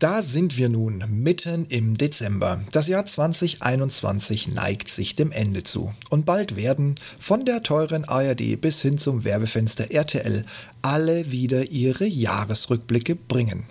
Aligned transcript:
Da 0.00 0.22
sind 0.22 0.56
wir 0.56 0.68
nun 0.68 1.02
mitten 1.08 1.66
im 1.66 1.98
Dezember. 1.98 2.60
Das 2.70 2.86
Jahr 2.86 3.04
2021 3.04 4.46
neigt 4.46 4.88
sich 4.88 5.16
dem 5.16 5.32
Ende 5.32 5.64
zu. 5.64 5.92
Und 6.08 6.24
bald 6.24 6.54
werden 6.54 6.94
von 7.18 7.44
der 7.44 7.64
teuren 7.64 8.04
ARD 8.04 8.60
bis 8.60 8.80
hin 8.80 8.98
zum 8.98 9.24
Werbefenster 9.24 9.90
RTL 9.90 10.44
alle 10.82 11.32
wieder 11.32 11.72
ihre 11.72 12.06
Jahresrückblicke 12.06 13.16
bringen. 13.16 13.66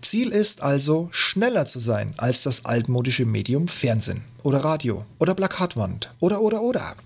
Ziel 0.00 0.30
ist 0.30 0.62
also, 0.62 1.10
schneller 1.10 1.66
zu 1.66 1.80
sein 1.80 2.14
als 2.16 2.42
das 2.42 2.64
altmodische 2.64 3.26
Medium 3.26 3.68
Fernsehen 3.68 4.24
oder 4.42 4.64
Radio 4.64 5.04
oder 5.18 5.34
Plakatwand 5.34 6.14
oder 6.18 6.40
oder 6.40 6.62
oder. 6.62 6.96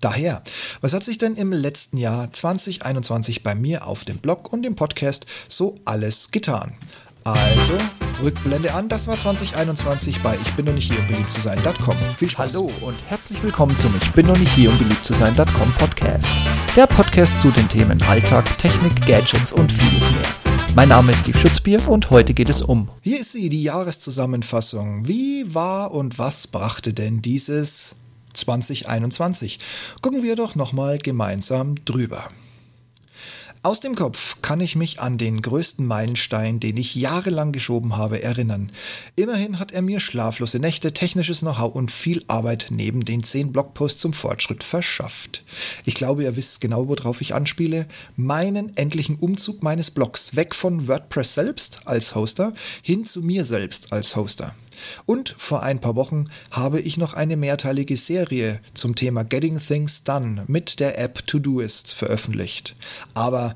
Daher, 0.00 0.42
was 0.82 0.92
hat 0.92 1.02
sich 1.02 1.18
denn 1.18 1.34
im 1.34 1.50
letzten 1.50 1.96
Jahr 1.96 2.32
2021 2.32 3.42
bei 3.42 3.54
mir 3.54 3.86
auf 3.86 4.04
dem 4.04 4.18
Blog 4.18 4.52
und 4.52 4.66
im 4.66 4.76
Podcast 4.76 5.26
so 5.48 5.76
alles 5.84 6.30
getan? 6.30 6.74
Also, 7.24 7.78
Rückblende 8.22 8.74
an, 8.74 8.90
das 8.90 9.06
war 9.06 9.16
2021 9.16 10.20
bei 10.20 10.36
Ich 10.42 10.52
bin 10.52 10.66
noch 10.66 10.74
nicht 10.74 10.92
hier, 10.92 11.00
um 11.00 11.06
beliebt 11.06 11.32
zu 11.32 11.40
sein.com. 11.40 11.96
Viel 12.18 12.28
Spaß. 12.28 12.54
Hallo 12.54 12.70
und 12.82 12.96
herzlich 13.08 13.42
willkommen 13.42 13.74
zum 13.78 13.94
Ich 14.02 14.12
bin 14.12 14.26
noch 14.26 14.36
nicht 14.36 14.52
hier, 14.52 14.70
um 14.70 14.76
beliebt 14.76 15.06
zu 15.06 15.14
sein.com 15.14 15.72
Podcast. 15.78 16.28
Der 16.76 16.86
Podcast 16.86 17.40
zu 17.40 17.50
den 17.50 17.66
Themen 17.66 18.02
Alltag, 18.02 18.44
Technik, 18.58 18.94
Gadgets 19.06 19.52
und 19.52 19.72
vieles 19.72 20.10
mehr. 20.10 20.26
Mein 20.74 20.90
Name 20.90 21.12
ist 21.12 21.20
Steve 21.20 21.38
Schutzbier 21.38 21.88
und 21.88 22.10
heute 22.10 22.34
geht 22.34 22.50
es 22.50 22.60
um. 22.60 22.88
Hier 23.00 23.20
ist 23.20 23.32
sie, 23.32 23.48
die 23.48 23.62
Jahreszusammenfassung. 23.62 25.08
Wie 25.08 25.54
war 25.54 25.92
und 25.92 26.18
was 26.18 26.46
brachte 26.46 26.92
denn 26.92 27.22
dieses 27.22 27.94
2021? 28.34 29.60
Gucken 30.02 30.22
wir 30.22 30.36
doch 30.36 30.56
nochmal 30.56 30.98
gemeinsam 30.98 31.76
drüber. 31.86 32.28
Aus 33.64 33.80
dem 33.80 33.94
Kopf 33.94 34.36
kann 34.42 34.60
ich 34.60 34.76
mich 34.76 35.00
an 35.00 35.16
den 35.16 35.40
größten 35.40 35.86
Meilenstein, 35.86 36.60
den 36.60 36.76
ich 36.76 36.94
jahrelang 36.96 37.50
geschoben 37.50 37.96
habe, 37.96 38.22
erinnern. 38.22 38.70
Immerhin 39.16 39.58
hat 39.58 39.72
er 39.72 39.80
mir 39.80 40.00
schlaflose 40.00 40.58
Nächte, 40.58 40.92
technisches 40.92 41.40
Know-how 41.40 41.74
und 41.74 41.90
viel 41.90 42.22
Arbeit 42.28 42.66
neben 42.68 43.06
den 43.06 43.24
zehn 43.24 43.52
Blogposts 43.52 44.02
zum 44.02 44.12
Fortschritt 44.12 44.62
verschafft. 44.62 45.44
Ich 45.86 45.94
glaube, 45.94 46.24
ihr 46.24 46.36
wisst 46.36 46.60
genau, 46.60 46.88
worauf 46.88 47.22
ich 47.22 47.32
anspiele. 47.34 47.86
Meinen 48.16 48.76
endlichen 48.76 49.16
Umzug 49.16 49.62
meines 49.62 49.90
Blogs 49.90 50.36
weg 50.36 50.54
von 50.54 50.86
WordPress 50.86 51.32
selbst 51.32 51.80
als 51.86 52.14
Hoster 52.14 52.52
hin 52.82 53.06
zu 53.06 53.22
mir 53.22 53.46
selbst 53.46 53.94
als 53.94 54.14
Hoster. 54.14 54.54
Und 55.06 55.34
vor 55.38 55.62
ein 55.62 55.80
paar 55.80 55.96
Wochen 55.96 56.26
habe 56.50 56.80
ich 56.80 56.96
noch 56.96 57.14
eine 57.14 57.36
mehrteilige 57.36 57.96
Serie 57.96 58.60
zum 58.74 58.94
Thema 58.94 59.24
Getting 59.24 59.58
Things 59.58 60.04
Done 60.04 60.44
mit 60.46 60.80
der 60.80 60.98
App 60.98 61.26
Todoist 61.26 61.92
veröffentlicht. 61.92 62.76
Aber 63.14 63.54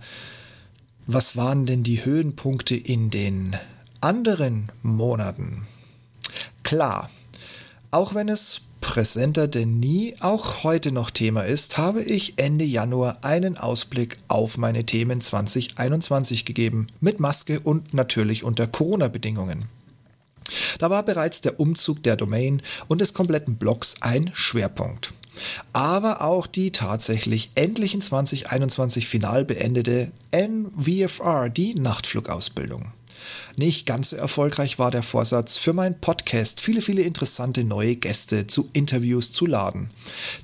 was 1.07 1.37
waren 1.37 1.65
denn 1.65 1.83
die 1.83 2.05
Höhenpunkte 2.05 2.77
in 2.77 3.11
den 3.11 3.57
anderen 4.01 4.71
Monaten? 4.83 5.67
Klar, 6.63 7.09
auch 7.91 8.15
wenn 8.15 8.29
es 8.29 8.61
präsenter 8.81 9.49
denn 9.49 9.81
nie 9.81 10.15
auch 10.21 10.65
heute 10.65 10.93
noch 10.93 11.11
Thema 11.11 11.43
ist, 11.43 11.79
habe 11.79 12.03
ich 12.03 12.35
Ende 12.37 12.65
Januar 12.65 13.19
einen 13.23 13.57
Ausblick 13.57 14.19
auf 14.29 14.57
meine 14.59 14.85
Themen 14.85 15.21
2021 15.21 16.45
gegeben, 16.45 16.87
mit 17.01 17.21
Maske 17.21 17.61
und 17.61 17.95
natürlich 17.95 18.45
unter 18.45 18.67
Corona-Bedingungen. 18.67 19.67
Da 20.79 20.91
war 20.91 21.03
bereits 21.03 21.41
der 21.41 21.61
Umzug 21.61 22.03
der 22.03 22.17
Domain 22.17 22.63
und 22.89 23.01
des 23.01 23.15
kompletten 23.15 23.57
Blogs 23.57 23.97
ein 24.01 24.31
Schwerpunkt. 24.35 25.13
Aber 25.73 26.23
auch 26.23 26.47
die 26.47 26.73
tatsächlich 26.73 27.51
endlich 27.55 27.95
in 27.95 28.01
2021 28.01 29.07
final 29.07 29.45
beendete 29.45 30.11
NVFR, 30.33 31.49
die 31.49 31.75
Nachtflugausbildung. 31.75 32.93
Nicht 33.57 33.87
ganz 33.87 34.11
so 34.11 34.17
erfolgreich 34.17 34.79
war 34.79 34.91
der 34.91 35.03
Vorsatz, 35.03 35.57
für 35.57 35.73
meinen 35.73 36.01
Podcast 36.01 36.61
viele, 36.61 36.81
viele 36.81 37.03
interessante 37.03 37.65
neue 37.65 37.97
Gäste 37.97 38.47
zu 38.47 38.69
Interviews 38.73 39.33
zu 39.33 39.47
laden. 39.47 39.89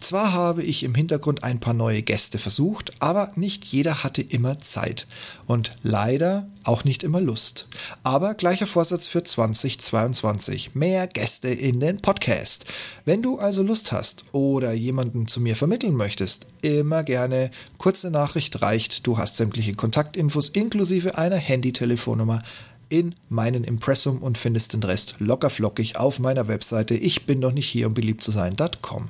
Zwar 0.00 0.32
habe 0.32 0.62
ich 0.62 0.82
im 0.82 0.94
Hintergrund 0.94 1.44
ein 1.44 1.60
paar 1.60 1.74
neue 1.74 2.02
Gäste 2.02 2.38
versucht, 2.38 2.90
aber 2.98 3.32
nicht 3.36 3.64
jeder 3.64 4.02
hatte 4.02 4.22
immer 4.22 4.58
Zeit 4.58 5.06
und 5.46 5.76
leider 5.82 6.48
auch 6.64 6.84
nicht 6.84 7.02
immer 7.02 7.20
Lust. 7.20 7.68
Aber 8.02 8.34
gleicher 8.34 8.66
Vorsatz 8.66 9.06
für 9.06 9.22
2022. 9.22 10.74
Mehr 10.74 11.06
Gäste 11.06 11.48
in 11.48 11.80
den 11.80 12.00
Podcast. 12.00 12.64
Wenn 13.04 13.22
du 13.22 13.38
also 13.38 13.62
Lust 13.62 13.92
hast 13.92 14.24
oder 14.32 14.72
jemanden 14.72 15.26
zu 15.26 15.40
mir 15.40 15.56
vermitteln 15.56 15.94
möchtest, 15.94 16.46
immer 16.62 17.02
gerne. 17.02 17.50
Kurze 17.78 18.10
Nachricht 18.10 18.62
reicht. 18.62 19.06
Du 19.06 19.18
hast 19.18 19.36
sämtliche 19.36 19.74
Kontaktinfos 19.74 20.48
inklusive 20.48 21.16
einer 21.16 21.36
Handytelefonnummer 21.36 22.42
in 22.88 23.14
meinen 23.28 23.64
Impressum 23.64 24.22
und 24.22 24.38
findest 24.38 24.72
den 24.72 24.82
Rest 24.82 25.16
lockerflockig 25.18 25.96
auf 25.96 26.18
meiner 26.18 26.48
Webseite 26.48 26.94
ich 26.94 27.26
bin 27.26 27.40
noch 27.40 27.52
nicht 27.52 27.68
hier, 27.68 27.86
um 27.86 27.94
beliebt 27.94 28.22
zu 28.22 28.30
sein.com. 28.30 29.08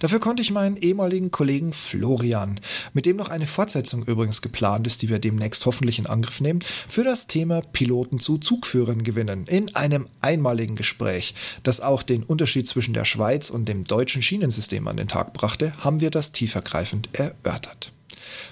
Dafür 0.00 0.20
konnte 0.20 0.42
ich 0.42 0.50
meinen 0.50 0.76
ehemaligen 0.76 1.30
Kollegen 1.30 1.72
Florian, 1.72 2.60
mit 2.92 3.06
dem 3.06 3.16
noch 3.16 3.28
eine 3.28 3.46
Fortsetzung 3.46 4.04
übrigens 4.04 4.42
geplant 4.42 4.86
ist, 4.86 5.02
die 5.02 5.08
wir 5.08 5.18
demnächst 5.18 5.66
hoffentlich 5.66 5.98
in 5.98 6.06
Angriff 6.06 6.40
nehmen, 6.40 6.62
für 6.88 7.04
das 7.04 7.26
Thema 7.26 7.60
Piloten 7.72 8.18
zu 8.18 8.38
Zugführern 8.38 9.02
gewinnen. 9.02 9.46
In 9.46 9.74
einem 9.74 10.08
einmaligen 10.20 10.76
Gespräch, 10.76 11.34
das 11.62 11.80
auch 11.80 12.02
den 12.02 12.22
Unterschied 12.22 12.68
zwischen 12.68 12.94
der 12.94 13.04
Schweiz 13.04 13.50
und 13.50 13.68
dem 13.68 13.84
deutschen 13.84 14.22
Schienensystem 14.22 14.86
an 14.88 14.96
den 14.96 15.08
Tag 15.08 15.32
brachte, 15.32 15.72
haben 15.78 16.00
wir 16.00 16.10
das 16.10 16.32
tiefergreifend 16.32 17.08
erörtert. 17.12 17.92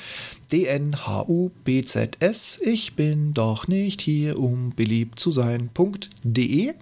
DNHUBZS. 0.50 2.60
Ich 2.62 2.97
bin 2.97 3.34
doch 3.34 3.69
nicht 3.69 4.00
hier, 4.00 4.38
um 4.38 4.72
beliebt 4.75 5.20
zu 5.20 5.31
sein.de. 5.31 6.72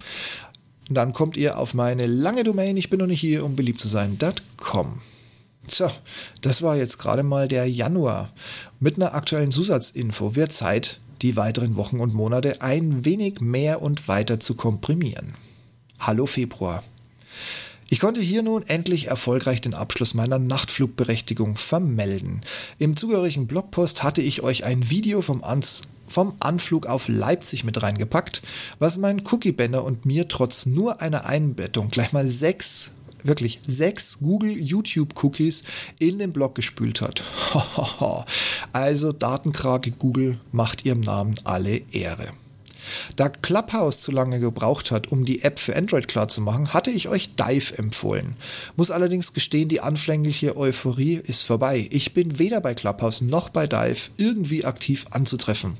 Dann 0.88 1.12
kommt 1.12 1.36
ihr 1.36 1.58
auf 1.58 1.74
meine 1.74 2.06
lange 2.06 2.44
Domain, 2.44 2.76
ich 2.76 2.91
bin 2.91 3.00
noch 3.00 3.06
nicht 3.06 3.20
hier, 3.20 3.44
um 3.44 3.56
beliebt 3.56 3.81
zu 3.81 3.88
sein.com. 3.88 5.00
So, 5.66 5.90
das 6.43 6.62
war 6.62 6.76
jetzt 6.76 6.99
gerade 6.99 7.25
mal 7.25 7.49
der 7.49 7.69
Januar. 7.69 8.31
Mit 8.78 8.96
einer 8.96 9.14
aktuellen 9.14 9.50
Zusatzinfo 9.50 10.37
wird 10.37 10.52
Zeit, 10.52 11.00
die 11.22 11.37
weiteren 11.37 11.76
Wochen 11.76 11.99
und 11.99 12.14
Monate 12.14 12.62
ein 12.62 13.05
wenig 13.05 13.40
mehr 13.40 13.82
und 13.82 14.06
weiter 14.06 14.38
zu 14.38 14.55
komprimieren. 14.55 15.34
Hallo 15.99 16.26
Februar. 16.26 16.84
Ich 17.88 18.00
konnte 18.00 18.20
hier 18.20 18.43
nun 18.43 18.66
endlich 18.66 19.06
erfolgreich 19.06 19.61
den 19.61 19.75
Abschluss 19.75 20.14
meiner 20.14 20.38
Nachtflugberechtigung 20.38 21.56
vermelden. 21.56 22.43
Im 22.78 22.96
zugehörigen 22.96 23.46
Blogpost 23.46 24.02
hatte 24.02 24.22
ich 24.22 24.43
euch 24.43 24.64
ein 24.64 24.90
Video 24.90 25.22
vom, 25.22 25.43
Ans 25.43 25.82
vom 26.08 26.35
Anflug 26.41 26.87
auf 26.87 27.08
Leipzig 27.08 27.64
mit 27.64 27.82
reingepackt, 27.82 28.43
was 28.79 28.97
mein 28.97 29.23
Cookie-Banner 29.26 29.85
und 29.85 30.06
mir 30.06 30.29
trotz 30.29 30.67
nur 30.67 31.00
einer 31.00 31.26
Einbettung 31.26 31.88
gleich 31.88 32.12
mal 32.12 32.29
sechs 32.29 32.91
wirklich 33.23 33.61
sechs 33.67 34.19
Google 34.20 34.56
YouTube 34.56 35.23
Cookies 35.23 35.64
in 35.99 36.19
den 36.19 36.32
Blog 36.32 36.55
gespült 36.55 37.00
hat. 37.00 37.23
also 38.73 39.12
Datenkrake 39.12 39.91
Google 39.91 40.38
macht 40.53 40.85
ihrem 40.85 41.00
Namen 41.00 41.35
alle 41.44 41.82
Ehre. 41.93 42.29
Da 43.17 43.29
Clubhouse 43.29 44.00
zu 44.00 44.12
lange 44.12 44.38
gebraucht 44.38 44.91
hat, 44.91 45.11
um 45.11 45.25
die 45.25 45.43
App 45.43 45.59
für 45.59 45.76
Android 45.76 46.06
klar 46.06 46.29
zu 46.29 46.41
machen, 46.41 46.73
hatte 46.73 46.91
ich 46.91 47.09
euch 47.09 47.35
Dive 47.35 47.76
empfohlen. 47.76 48.37
Muss 48.76 48.93
allerdings 48.93 49.32
gestehen, 49.32 49.69
die 49.69 49.81
anfängliche 49.81 50.56
Euphorie 50.56 51.14
ist 51.14 51.43
vorbei. 51.43 51.88
Ich 51.91 52.14
bin 52.14 52.38
weder 52.38 52.61
bei 52.61 52.75
Clubhouse 52.75 53.23
noch 53.23 53.49
bei 53.49 53.67
Dive 53.67 54.11
irgendwie 54.17 54.64
aktiv 54.64 55.06
anzutreffen. 55.11 55.76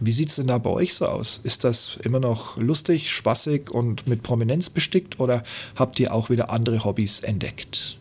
Wie 0.00 0.12
sieht's 0.12 0.36
denn 0.36 0.46
da 0.46 0.58
bei 0.58 0.70
euch 0.70 0.94
so 0.94 1.06
aus? 1.06 1.40
Ist 1.42 1.64
das 1.64 1.98
immer 2.02 2.20
noch 2.20 2.56
lustig, 2.56 3.10
spaßig 3.10 3.70
und 3.70 4.06
mit 4.06 4.22
Prominenz 4.22 4.70
bestickt 4.70 5.18
oder 5.18 5.42
habt 5.74 5.98
ihr 5.98 6.14
auch 6.14 6.30
wieder 6.30 6.50
andere 6.50 6.84
Hobbys 6.84 7.20
entdeckt? 7.20 7.98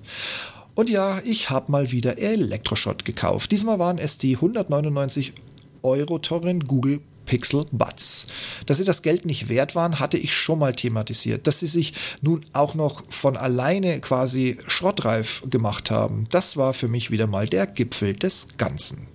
Und 0.75 0.89
ja, 0.89 1.19
ich 1.25 1.49
habe 1.49 1.71
mal 1.71 1.91
wieder 1.91 2.19
Elektroshot 2.19 3.03
gekauft. 3.03 3.51
Diesmal 3.51 3.79
waren 3.79 3.97
es 3.97 4.19
die 4.19 4.35
199 4.35 5.33
Euro 5.81 6.19
teuren 6.19 6.59
Google 6.61 7.01
Pixel 7.25 7.65
Buds. 7.71 8.27
Dass 8.65 8.77
sie 8.77 8.83
das 8.83 9.01
Geld 9.03 9.25
nicht 9.25 9.49
wert 9.49 9.75
waren, 9.75 9.99
hatte 9.99 10.17
ich 10.17 10.33
schon 10.33 10.59
mal 10.59 10.73
thematisiert. 10.73 11.45
Dass 11.45 11.59
sie 11.59 11.67
sich 11.67 11.93
nun 12.21 12.45
auch 12.53 12.73
noch 12.73 13.03
von 13.09 13.37
alleine 13.37 13.99
quasi 14.01 14.57
schrottreif 14.67 15.43
gemacht 15.49 15.91
haben, 15.91 16.27
das 16.29 16.57
war 16.57 16.73
für 16.73 16.87
mich 16.87 17.11
wieder 17.11 17.27
mal 17.27 17.47
der 17.47 17.67
Gipfel 17.67 18.13
des 18.13 18.47
Ganzen. 18.57 19.07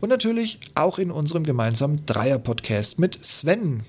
Und 0.00 0.08
natürlich 0.08 0.58
auch 0.74 0.98
in 0.98 1.10
unserem 1.10 1.44
gemeinsamen 1.44 2.04
Dreier-Podcast 2.06 2.98
mit 2.98 3.24
Sven, 3.24 3.82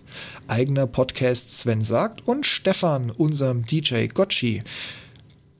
eigener 0.47 0.87
Podcast 0.87 1.51
Sven 1.51 1.81
sagt, 1.81 2.27
und 2.27 2.45
Stefan, 2.45 3.11
unserem 3.11 3.65
DJ 3.65 4.07
Gotchi. 4.07 4.63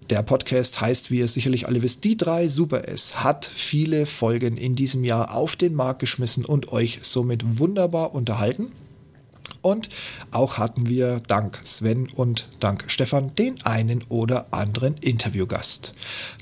Der 0.09 0.21
Podcast 0.21 0.81
heißt, 0.81 1.11
wie 1.11 1.19
ihr 1.19 1.27
sicherlich 1.27 1.67
alle 1.67 1.81
wisst, 1.81 2.03
die 2.03 2.17
drei 2.17 2.49
Super 2.49 2.87
S, 2.87 3.23
hat 3.23 3.45
viele 3.45 4.05
Folgen 4.05 4.57
in 4.57 4.75
diesem 4.75 5.03
Jahr 5.03 5.33
auf 5.33 5.55
den 5.55 5.73
Markt 5.73 5.99
geschmissen 5.99 6.45
und 6.45 6.71
euch 6.71 6.99
somit 7.01 7.59
wunderbar 7.59 8.13
unterhalten. 8.13 8.71
Und 9.63 9.87
auch 10.31 10.57
hatten 10.57 10.87
wir 10.87 11.21
dank 11.27 11.59
Sven 11.63 12.09
und 12.09 12.49
dank 12.59 12.83
Stefan 12.87 13.33
den 13.33 13.65
einen 13.65 14.03
oder 14.09 14.47
anderen 14.51 14.97
Interviewgast. 14.97 15.93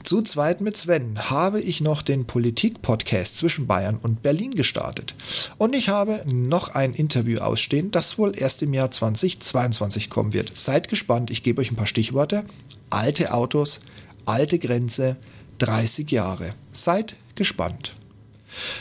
Zu 0.03 0.23
zweit 0.23 0.59
mit 0.59 0.75
Sven 0.75 1.29
habe 1.29 1.61
ich 1.61 1.81
noch 1.81 2.01
den 2.01 2.25
Politik-Podcast 2.25 3.37
zwischen 3.37 3.67
Bayern 3.67 3.97
und 3.97 4.23
Berlin 4.23 4.55
gestartet. 4.55 5.13
Und 5.59 5.75
ich 5.75 5.87
habe 5.87 6.23
noch 6.25 6.69
ein 6.69 6.93
Interview 6.93 7.39
ausstehen, 7.39 7.91
das 7.91 8.17
wohl 8.17 8.33
erst 8.35 8.63
im 8.63 8.73
Jahr 8.73 8.89
2022 8.89 10.09
kommen 10.09 10.33
wird. 10.33 10.57
Seid 10.57 10.87
gespannt, 10.87 11.29
ich 11.29 11.43
gebe 11.43 11.61
euch 11.61 11.71
ein 11.71 11.77
paar 11.77 11.87
Stichworte. 11.87 12.43
Alte 12.89 13.33
Autos, 13.33 13.81
alte 14.25 14.57
Grenze, 14.57 15.15
30 15.59 16.09
Jahre. 16.09 16.55
Seid 16.73 17.15
gespannt. 17.35 17.93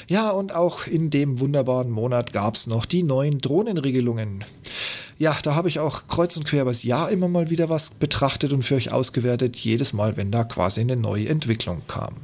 Ja, 0.08 0.30
und 0.30 0.54
auch 0.54 0.86
in 0.86 1.10
dem 1.10 1.40
wunderbaren 1.40 1.90
Monat 1.90 2.32
gab 2.32 2.54
es 2.54 2.66
noch 2.66 2.84
die 2.84 3.02
neuen 3.02 3.38
Drohnenregelungen. 3.38 4.44
Ja, 5.18 5.36
da 5.42 5.54
habe 5.54 5.68
ich 5.68 5.78
auch 5.78 6.06
kreuz 6.08 6.36
und 6.36 6.46
quer 6.46 6.62
übers 6.62 6.82
Jahr 6.82 7.10
immer 7.10 7.28
mal 7.28 7.50
wieder 7.50 7.68
was 7.68 7.90
betrachtet 7.90 8.52
und 8.52 8.62
für 8.62 8.76
euch 8.76 8.90
ausgewertet, 8.90 9.56
jedes 9.56 9.92
Mal, 9.92 10.16
wenn 10.16 10.30
da 10.30 10.44
quasi 10.44 10.80
eine 10.80 10.96
neue 10.96 11.28
Entwicklung 11.28 11.82
kam. 11.86 12.14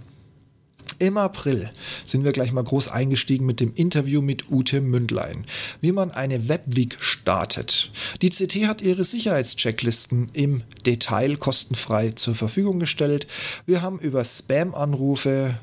Im 0.98 1.18
April 1.18 1.70
sind 2.04 2.24
wir 2.24 2.32
gleich 2.32 2.52
mal 2.52 2.64
groß 2.64 2.88
eingestiegen 2.88 3.44
mit 3.44 3.60
dem 3.60 3.74
Interview 3.74 4.22
mit 4.22 4.50
Ute 4.50 4.80
Mündlein, 4.80 5.44
wie 5.82 5.92
man 5.92 6.10
eine 6.10 6.48
Webweek 6.48 6.96
startet. 7.00 7.90
Die 8.22 8.30
CT 8.30 8.66
hat 8.66 8.80
ihre 8.80 9.04
Sicherheitschecklisten 9.04 10.30
im 10.32 10.62
Detail 10.86 11.36
kostenfrei 11.36 12.12
zur 12.12 12.34
Verfügung 12.34 12.80
gestellt. 12.80 13.26
Wir 13.66 13.82
haben 13.82 13.98
über 13.98 14.24
Spam-Anrufe, 14.24 15.58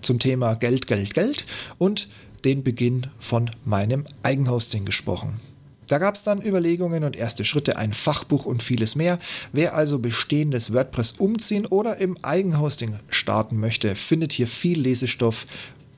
zum 0.00 0.18
Thema 0.18 0.54
Geld, 0.54 0.86
Geld, 0.86 1.14
Geld 1.14 1.46
und 1.78 2.08
den 2.44 2.62
Beginn 2.62 3.06
von 3.18 3.50
meinem 3.64 4.04
Eigenhosting 4.22 4.84
gesprochen. 4.84 5.40
Da 5.88 5.98
gab 5.98 6.14
es 6.14 6.22
dann 6.22 6.42
Überlegungen 6.42 7.02
und 7.02 7.16
erste 7.16 7.44
Schritte, 7.44 7.78
ein 7.78 7.94
Fachbuch 7.94 8.44
und 8.44 8.62
vieles 8.62 8.94
mehr. 8.94 9.18
Wer 9.52 9.74
also 9.74 9.98
bestehendes 9.98 10.72
WordPress 10.72 11.12
umziehen 11.12 11.64
oder 11.64 11.96
im 11.96 12.18
Eigenhosting 12.22 12.98
starten 13.08 13.58
möchte, 13.58 13.94
findet 13.94 14.32
hier 14.32 14.46
viel 14.46 14.78
Lesestoff 14.80 15.46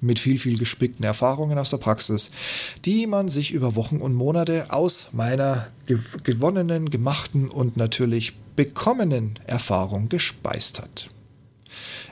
mit 0.01 0.19
viel, 0.19 0.39
viel 0.39 0.59
gespickten 0.59 1.05
Erfahrungen 1.05 1.59
aus 1.59 1.71
der 1.71 1.77
Praxis, 1.77 2.31
die 2.85 3.07
man 3.07 3.29
sich 3.29 3.51
über 3.51 3.75
Wochen 3.77 3.99
und 3.99 4.15
Monate 4.15 4.67
aus 4.73 5.09
meiner 5.13 5.69
gewonnenen, 6.23 6.89
gemachten 6.89 7.49
und 7.49 7.77
natürlich 7.77 8.35
bekommenen 8.57 9.39
Erfahrung 9.47 10.09
gespeist 10.09 10.81
hat. 10.81 11.11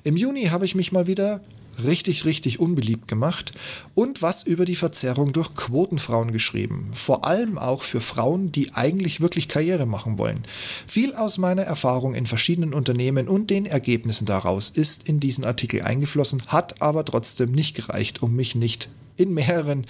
Im 0.04 0.16
Juni 0.16 0.46
habe 0.46 0.64
ich 0.64 0.74
mich 0.74 0.92
mal 0.92 1.06
wieder 1.06 1.40
richtig, 1.82 2.24
richtig 2.24 2.60
unbeliebt 2.60 3.08
gemacht 3.08 3.52
und 3.94 4.22
was 4.22 4.42
über 4.42 4.64
die 4.64 4.76
Verzerrung 4.76 5.32
durch 5.32 5.54
Quotenfrauen 5.54 6.32
geschrieben. 6.32 6.90
Vor 6.92 7.24
allem 7.24 7.58
auch 7.58 7.82
für 7.82 8.00
Frauen, 8.00 8.52
die 8.52 8.74
eigentlich 8.74 9.20
wirklich 9.20 9.48
Karriere 9.48 9.86
machen 9.86 10.18
wollen. 10.18 10.44
Viel 10.86 11.14
aus 11.14 11.38
meiner 11.38 11.62
Erfahrung 11.62 12.14
in 12.14 12.26
verschiedenen 12.26 12.74
Unternehmen 12.74 13.28
und 13.28 13.50
den 13.50 13.66
Ergebnissen 13.66 14.26
daraus 14.26 14.70
ist 14.70 15.08
in 15.08 15.20
diesen 15.20 15.44
Artikel 15.44 15.82
eingeflossen, 15.82 16.42
hat 16.46 16.82
aber 16.82 17.04
trotzdem 17.04 17.52
nicht 17.52 17.74
gereicht, 17.74 18.22
um 18.22 18.34
mich 18.34 18.54
nicht 18.54 18.88
in 19.18 19.34
mehreren, 19.34 19.86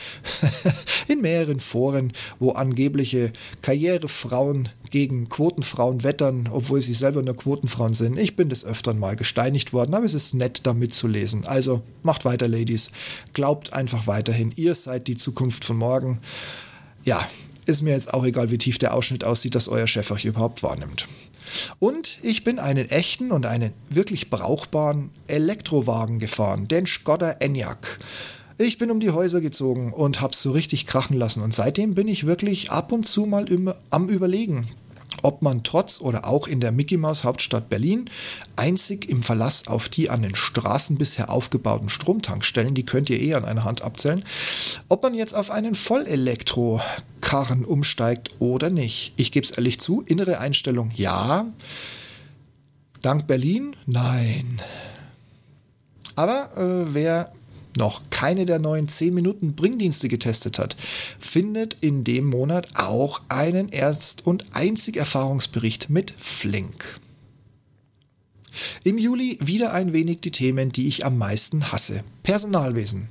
in 1.08 1.20
mehreren 1.20 1.60
Foren, 1.60 2.12
wo 2.40 2.52
angebliche 2.52 3.32
Karrierefrauen 3.62 4.70
gegen 4.90 5.28
Quotenfrauen 5.28 6.02
wettern, 6.02 6.48
obwohl 6.50 6.82
sie 6.82 6.94
selber 6.94 7.22
nur 7.22 7.36
Quotenfrauen 7.36 7.94
sind. 7.94 8.18
Ich 8.18 8.34
bin 8.34 8.48
des 8.48 8.64
Öfteren 8.64 8.98
mal 8.98 9.16
gesteinigt 9.16 9.72
worden, 9.72 9.94
aber 9.94 10.06
es 10.06 10.14
ist 10.14 10.34
nett, 10.34 10.60
da 10.64 10.74
mitzulesen. 10.74 11.46
Also 11.46 11.82
macht 12.02 12.24
weiter, 12.24 12.48
Ladies. 12.48 12.90
Glaubt 13.34 13.72
einfach 13.72 14.06
weiterhin, 14.06 14.52
ihr 14.56 14.74
seid 14.74 15.06
die 15.06 15.16
Zukunft 15.16 15.64
von 15.64 15.76
morgen. 15.76 16.18
Ja, 17.04 17.28
ist 17.66 17.82
mir 17.82 17.92
jetzt 17.92 18.14
auch 18.14 18.24
egal, 18.24 18.50
wie 18.50 18.58
tief 18.58 18.78
der 18.78 18.94
Ausschnitt 18.94 19.24
aussieht, 19.24 19.54
dass 19.54 19.68
euer 19.68 19.86
Chef 19.86 20.10
euch 20.10 20.24
überhaupt 20.24 20.62
wahrnimmt. 20.62 21.06
Und 21.78 22.18
ich 22.22 22.44
bin 22.44 22.58
einen 22.58 22.90
echten 22.90 23.30
und 23.30 23.46
einen 23.46 23.72
wirklich 23.90 24.30
brauchbaren 24.30 25.10
Elektrowagen 25.26 26.18
gefahren, 26.18 26.68
den 26.68 26.86
Skoda 26.86 27.30
Enyaq. 27.32 27.98
Ich 28.60 28.76
bin 28.76 28.90
um 28.90 28.98
die 28.98 29.10
Häuser 29.12 29.40
gezogen 29.40 29.92
und 29.92 30.20
hab's 30.20 30.42
so 30.42 30.50
richtig 30.50 30.84
krachen 30.84 31.16
lassen. 31.16 31.44
Und 31.44 31.54
seitdem 31.54 31.94
bin 31.94 32.08
ich 32.08 32.26
wirklich 32.26 32.72
ab 32.72 32.90
und 32.90 33.06
zu 33.06 33.24
mal 33.24 33.48
im, 33.48 33.72
am 33.90 34.08
Überlegen, 34.08 34.66
ob 35.22 35.42
man 35.42 35.62
trotz 35.62 36.00
oder 36.00 36.26
auch 36.26 36.48
in 36.48 36.58
der 36.60 36.72
Mickey 36.72 36.96
Maus 36.96 37.22
Hauptstadt 37.22 37.70
Berlin 37.70 38.10
einzig 38.56 39.08
im 39.08 39.22
Verlass 39.22 39.68
auf 39.68 39.88
die 39.88 40.10
an 40.10 40.22
den 40.22 40.34
Straßen 40.34 40.98
bisher 40.98 41.30
aufgebauten 41.30 41.88
Stromtankstellen, 41.88 42.74
die 42.74 42.84
könnt 42.84 43.10
ihr 43.10 43.20
eh 43.20 43.34
an 43.34 43.44
einer 43.44 43.62
Hand 43.62 43.82
abzählen, 43.82 44.24
ob 44.88 45.04
man 45.04 45.14
jetzt 45.14 45.36
auf 45.36 45.52
einen 45.52 45.76
Vollelektro-Karren 45.76 47.64
umsteigt 47.64 48.40
oder 48.40 48.70
nicht. 48.70 49.12
Ich 49.16 49.30
gebe 49.30 49.44
es 49.44 49.52
ehrlich 49.52 49.78
zu, 49.78 50.02
innere 50.02 50.40
Einstellung 50.40 50.90
ja. 50.96 51.46
Dank 53.02 53.28
Berlin? 53.28 53.76
Nein. 53.86 54.60
Aber 56.16 56.50
äh, 56.56 56.92
wer 56.92 57.32
noch 57.76 58.02
keine 58.10 58.46
der 58.46 58.58
neuen 58.58 58.88
10 58.88 59.14
Minuten 59.14 59.54
Bringdienste 59.54 60.08
getestet 60.08 60.58
hat, 60.58 60.76
findet 61.18 61.76
in 61.80 62.04
dem 62.04 62.26
Monat 62.26 62.68
auch 62.74 63.20
einen 63.28 63.68
Erst- 63.68 64.26
und 64.26 64.46
einzig 64.52 64.96
Erfahrungsbericht 64.96 65.90
mit 65.90 66.12
Flink. 66.18 67.00
Im 68.84 68.98
Juli 68.98 69.38
wieder 69.40 69.72
ein 69.72 69.92
wenig 69.92 70.20
die 70.20 70.32
Themen, 70.32 70.72
die 70.72 70.88
ich 70.88 71.04
am 71.04 71.18
meisten 71.18 71.70
hasse. 71.70 72.02
Personalwesen 72.22 73.08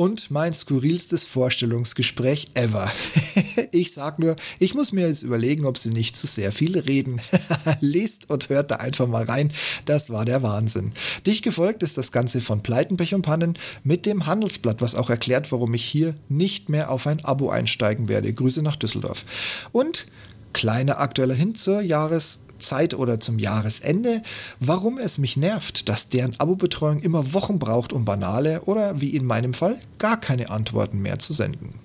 und 0.00 0.30
mein 0.30 0.54
skurrilstes 0.54 1.24
Vorstellungsgespräch 1.24 2.52
ever. 2.54 2.90
ich 3.70 3.92
sag 3.92 4.18
nur, 4.18 4.34
ich 4.58 4.72
muss 4.72 4.92
mir 4.92 5.06
jetzt 5.06 5.20
überlegen, 5.20 5.66
ob 5.66 5.76
sie 5.76 5.90
nicht 5.90 6.16
zu 6.16 6.26
sehr 6.26 6.52
viel 6.52 6.78
reden. 6.78 7.20
Lest 7.80 8.30
und 8.30 8.48
hört 8.48 8.70
da 8.70 8.76
einfach 8.76 9.06
mal 9.06 9.24
rein. 9.24 9.52
Das 9.84 10.08
war 10.08 10.24
der 10.24 10.42
Wahnsinn. 10.42 10.92
Dich 11.26 11.42
gefolgt 11.42 11.82
ist 11.82 11.98
das 11.98 12.12
Ganze 12.12 12.40
von 12.40 12.62
Pleiten, 12.62 12.96
Pech 12.96 13.14
und 13.14 13.20
Pannen 13.20 13.58
mit 13.84 14.06
dem 14.06 14.24
Handelsblatt, 14.24 14.80
was 14.80 14.94
auch 14.94 15.10
erklärt, 15.10 15.52
warum 15.52 15.74
ich 15.74 15.84
hier 15.84 16.14
nicht 16.30 16.70
mehr 16.70 16.90
auf 16.90 17.06
ein 17.06 17.22
Abo 17.22 17.50
einsteigen 17.50 18.08
werde. 18.08 18.32
Grüße 18.32 18.62
nach 18.62 18.76
Düsseldorf. 18.76 19.26
Und 19.70 20.06
kleiner 20.54 20.98
aktueller 20.98 21.34
Hin 21.34 21.56
zur 21.56 21.82
Jahres 21.82 22.38
Zeit 22.60 22.94
oder 22.94 23.20
zum 23.20 23.38
Jahresende, 23.38 24.22
warum 24.60 24.98
es 24.98 25.18
mich 25.18 25.36
nervt, 25.36 25.88
dass 25.88 26.08
deren 26.08 26.38
Abo-Betreuung 26.38 27.00
immer 27.00 27.32
Wochen 27.32 27.58
braucht, 27.58 27.92
um 27.92 28.04
banale 28.04 28.62
oder 28.62 29.00
wie 29.00 29.16
in 29.16 29.24
meinem 29.24 29.54
Fall 29.54 29.78
gar 29.98 30.20
keine 30.20 30.50
Antworten 30.50 31.00
mehr 31.00 31.18
zu 31.18 31.32
senden. 31.32 31.80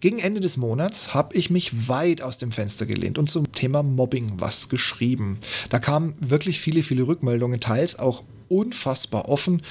Gegen 0.00 0.18
Ende 0.18 0.40
des 0.40 0.56
Monats 0.56 1.14
habe 1.14 1.34
ich 1.36 1.50
mich 1.50 1.88
weit 1.88 2.22
aus 2.22 2.38
dem 2.38 2.52
Fenster 2.52 2.86
gelehnt 2.86 3.18
und 3.18 3.28
zum 3.28 3.52
Thema 3.52 3.82
Mobbing 3.82 4.34
was 4.38 4.68
geschrieben. 4.68 5.38
Da 5.70 5.78
kamen 5.78 6.14
wirklich 6.20 6.60
viele, 6.60 6.82
viele 6.82 7.06
Rückmeldungen, 7.06 7.60
teils 7.60 7.98
auch 7.98 8.22
unfassbar 8.48 9.28
offen 9.28 9.62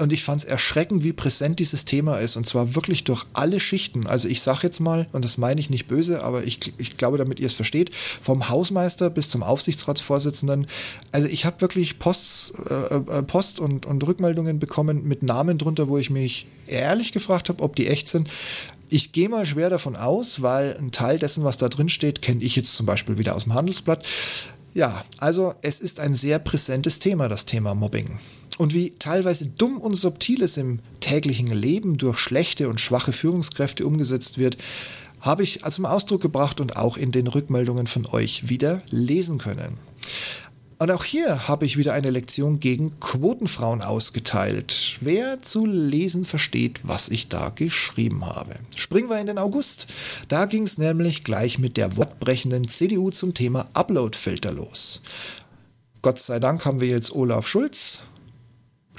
und 0.00 0.12
ich 0.12 0.24
fand 0.24 0.42
es 0.42 0.48
erschreckend, 0.48 1.04
wie 1.04 1.12
präsent 1.12 1.58
dieses 1.58 1.84
Thema 1.84 2.18
ist. 2.18 2.36
Und 2.36 2.46
zwar 2.46 2.74
wirklich 2.74 3.04
durch 3.04 3.24
alle 3.32 3.60
Schichten. 3.60 4.06
Also 4.06 4.28
ich 4.28 4.42
sage 4.42 4.60
jetzt 4.62 4.80
mal, 4.80 5.06
und 5.12 5.24
das 5.24 5.38
meine 5.38 5.60
ich 5.60 5.70
nicht 5.70 5.86
böse, 5.86 6.22
aber 6.22 6.44
ich, 6.44 6.72
ich 6.78 6.96
glaube, 6.96 7.18
damit 7.18 7.38
ihr 7.38 7.46
es 7.46 7.54
versteht, 7.54 7.90
vom 8.22 8.48
Hausmeister 8.48 9.10
bis 9.10 9.30
zum 9.30 9.42
Aufsichtsratsvorsitzenden. 9.42 10.66
Also 11.12 11.28
ich 11.28 11.44
habe 11.44 11.60
wirklich 11.60 11.98
Posts, 11.98 12.54
äh, 12.68 12.74
äh, 12.74 13.22
Post 13.22 13.60
und, 13.60 13.86
und 13.86 14.06
Rückmeldungen 14.06 14.58
bekommen 14.58 15.06
mit 15.06 15.22
Namen 15.22 15.58
drunter, 15.58 15.88
wo 15.88 15.98
ich 15.98 16.10
mich 16.10 16.46
ehrlich 16.66 17.12
gefragt 17.12 17.48
habe, 17.48 17.62
ob 17.62 17.76
die 17.76 17.86
echt 17.86 18.08
sind. 18.08 18.30
Ich 18.88 19.12
gehe 19.12 19.28
mal 19.28 19.46
schwer 19.46 19.70
davon 19.70 19.96
aus, 19.96 20.42
weil 20.42 20.76
ein 20.76 20.90
Teil 20.90 21.18
dessen, 21.18 21.44
was 21.44 21.56
da 21.56 21.68
drin 21.68 21.88
steht, 21.88 22.22
kenne 22.22 22.42
ich 22.42 22.56
jetzt 22.56 22.74
zum 22.74 22.86
Beispiel 22.86 23.18
wieder 23.18 23.36
aus 23.36 23.44
dem 23.44 23.54
Handelsblatt. 23.54 24.04
Ja, 24.74 25.04
also 25.18 25.54
es 25.62 25.80
ist 25.80 26.00
ein 26.00 26.14
sehr 26.14 26.38
präsentes 26.38 26.98
Thema, 26.98 27.28
das 27.28 27.44
Thema 27.44 27.74
Mobbing. 27.74 28.18
Und 28.60 28.74
wie 28.74 28.90
teilweise 28.98 29.46
dumm 29.46 29.78
und 29.78 29.94
subtil 29.94 30.42
es 30.42 30.58
im 30.58 30.80
täglichen 31.00 31.46
Leben 31.46 31.96
durch 31.96 32.18
schlechte 32.18 32.68
und 32.68 32.78
schwache 32.78 33.10
Führungskräfte 33.10 33.86
umgesetzt 33.86 34.36
wird, 34.36 34.58
habe 35.22 35.44
ich 35.44 35.60
zum 35.70 35.86
Ausdruck 35.86 36.20
gebracht 36.20 36.60
und 36.60 36.76
auch 36.76 36.98
in 36.98 37.10
den 37.10 37.26
Rückmeldungen 37.26 37.86
von 37.86 38.04
euch 38.04 38.50
wieder 38.50 38.82
lesen 38.90 39.38
können. 39.38 39.78
Und 40.78 40.90
auch 40.90 41.04
hier 41.04 41.48
habe 41.48 41.64
ich 41.64 41.78
wieder 41.78 41.94
eine 41.94 42.10
Lektion 42.10 42.60
gegen 42.60 43.00
Quotenfrauen 43.00 43.80
ausgeteilt. 43.80 44.98
Wer 45.00 45.40
zu 45.40 45.64
lesen 45.64 46.26
versteht, 46.26 46.80
was 46.82 47.08
ich 47.08 47.30
da 47.30 47.48
geschrieben 47.48 48.26
habe. 48.26 48.56
Springen 48.76 49.08
wir 49.08 49.18
in 49.22 49.26
den 49.26 49.38
August. 49.38 49.86
Da 50.28 50.44
ging 50.44 50.64
es 50.64 50.76
nämlich 50.76 51.24
gleich 51.24 51.58
mit 51.58 51.78
der 51.78 51.96
wortbrechenden 51.96 52.68
CDU 52.68 53.08
zum 53.08 53.32
Thema 53.32 53.70
Uploadfilter 53.72 54.52
los. 54.52 55.00
Gott 56.02 56.18
sei 56.18 56.38
Dank 56.38 56.66
haben 56.66 56.82
wir 56.82 56.88
jetzt 56.88 57.14
Olaf 57.14 57.46
Schulz, 57.46 58.00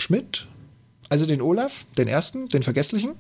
Schmidt, 0.01 0.47
also 1.09 1.25
den 1.25 1.41
Olaf, 1.41 1.85
den 1.97 2.07
ersten, 2.07 2.47
den 2.47 2.63
vergesslichen. 2.63 3.15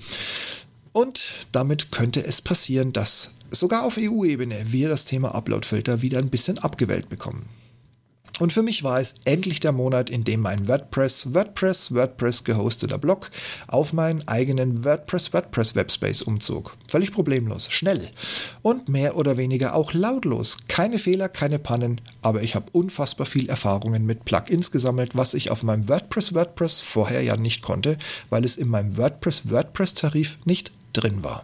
Und 0.93 1.33
damit 1.51 1.91
könnte 1.91 2.25
es 2.25 2.41
passieren, 2.41 2.91
dass 2.93 3.31
sogar 3.49 3.83
auf 3.83 3.97
EU-Ebene 3.97 4.55
wir 4.67 4.89
das 4.89 5.05
Thema 5.05 5.35
Uploadfilter 5.35 6.01
wieder 6.01 6.19
ein 6.19 6.29
bisschen 6.29 6.57
abgewählt 6.59 7.09
bekommen. 7.09 7.49
Und 8.41 8.51
für 8.51 8.63
mich 8.63 8.83
war 8.83 8.99
es 8.99 9.13
endlich 9.23 9.59
der 9.59 9.71
Monat, 9.71 10.09
in 10.09 10.23
dem 10.23 10.39
mein 10.39 10.67
WordPress, 10.67 11.31
WordPress, 11.35 11.93
WordPress 11.93 12.43
gehosteter 12.43 12.97
Blog 12.97 13.29
auf 13.67 13.93
meinen 13.93 14.27
eigenen 14.27 14.83
WordPress, 14.83 15.31
WordPress 15.31 15.75
Webspace 15.75 16.23
umzog. 16.23 16.75
Völlig 16.87 17.11
problemlos, 17.11 17.67
schnell 17.69 18.09
und 18.63 18.89
mehr 18.89 19.15
oder 19.15 19.37
weniger 19.37 19.75
auch 19.75 19.93
lautlos. 19.93 20.57
Keine 20.67 20.97
Fehler, 20.97 21.29
keine 21.29 21.59
Pannen, 21.59 22.01
aber 22.23 22.41
ich 22.41 22.55
habe 22.55 22.65
unfassbar 22.71 23.27
viel 23.27 23.47
Erfahrungen 23.47 24.07
mit 24.07 24.25
Plugins 24.25 24.71
gesammelt, 24.71 25.11
was 25.13 25.35
ich 25.35 25.51
auf 25.51 25.61
meinem 25.61 25.87
WordPress, 25.87 26.33
WordPress 26.33 26.79
vorher 26.79 27.21
ja 27.21 27.37
nicht 27.37 27.61
konnte, 27.61 27.95
weil 28.31 28.43
es 28.43 28.55
in 28.55 28.69
meinem 28.69 28.97
WordPress, 28.97 29.51
WordPress 29.51 29.93
Tarif 29.93 30.39
nicht 30.45 30.71
drin 30.93 31.23
war. 31.23 31.43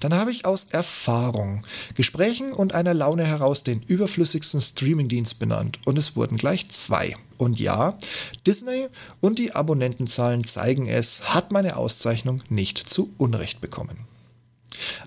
Dann 0.00 0.14
habe 0.14 0.30
ich 0.30 0.44
aus 0.44 0.66
Erfahrung, 0.70 1.64
Gesprächen 1.94 2.52
und 2.52 2.74
einer 2.74 2.94
Laune 2.94 3.24
heraus 3.24 3.62
den 3.62 3.82
überflüssigsten 3.82 4.60
Streamingdienst 4.60 5.38
benannt 5.38 5.78
und 5.84 5.98
es 5.98 6.16
wurden 6.16 6.36
gleich 6.36 6.68
zwei. 6.70 7.14
Und 7.38 7.60
ja, 7.60 7.98
Disney 8.46 8.88
und 9.20 9.38
die 9.38 9.52
Abonnentenzahlen 9.52 10.44
zeigen 10.44 10.86
es, 10.88 11.34
hat 11.34 11.52
meine 11.52 11.76
Auszeichnung 11.76 12.42
nicht 12.48 12.78
zu 12.78 13.12
Unrecht 13.18 13.60
bekommen. 13.60 14.11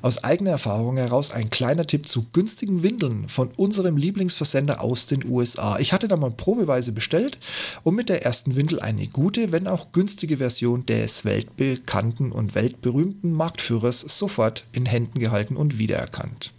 Aus 0.02 0.24
eigener 0.24 0.52
Erfahrung 0.52 0.98
heraus 0.98 1.32
ein 1.32 1.50
kleiner 1.50 1.86
Tipp 1.86 2.08
zu 2.08 2.26
günstigen 2.34 2.84
Windeln 2.84 3.30
von 3.30 3.50
unserem 3.58 3.98
Lieblingsversender 3.98 4.82
aus 4.82 5.06
den 5.06 5.26
USA. 5.26 5.78
Ich 5.80 5.94
hatte 5.94 6.08
da 6.08 6.18
mal 6.18 6.32
probeweise 6.32 6.92
bestellt 6.92 7.40
und 7.84 7.96
mit 7.96 8.10
der 8.10 8.26
ersten 8.26 8.56
Windel 8.56 8.80
eine 8.80 9.08
gute, 9.08 9.52
wenn 9.52 9.68
auch 9.68 9.92
günstige 9.92 10.38
Version 10.38 10.86
des 10.86 11.26
weltbekannten 11.26 12.32
und 12.32 12.56
weltberühmten 12.56 13.32
Marktführers 13.32 14.00
sofort 14.02 14.66
in 14.72 14.86
Händen 14.86 15.20
gehalten 15.20 15.56
und 15.56 15.78
wiedererkannt. 15.78 16.55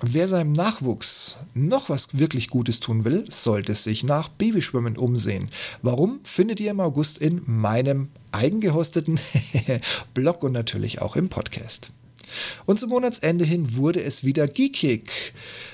Wer 0.00 0.28
seinem 0.28 0.52
Nachwuchs 0.52 1.36
noch 1.54 1.88
was 1.88 2.16
wirklich 2.16 2.50
Gutes 2.50 2.78
tun 2.78 3.04
will, 3.04 3.24
sollte 3.30 3.74
sich 3.74 4.04
nach 4.04 4.28
Babyschwimmen 4.28 4.96
umsehen. 4.96 5.50
Warum 5.82 6.20
findet 6.22 6.60
ihr 6.60 6.70
im 6.70 6.78
August 6.78 7.18
in 7.18 7.42
meinem 7.46 8.08
eigengehosteten 8.30 9.18
Blog 10.14 10.44
und 10.44 10.52
natürlich 10.52 11.00
auch 11.00 11.16
im 11.16 11.28
Podcast. 11.28 11.90
Und 12.66 12.78
zum 12.78 12.90
Monatsende 12.90 13.44
hin 13.44 13.76
wurde 13.76 14.02
es 14.02 14.22
wieder 14.22 14.46
geekig. 14.46 15.32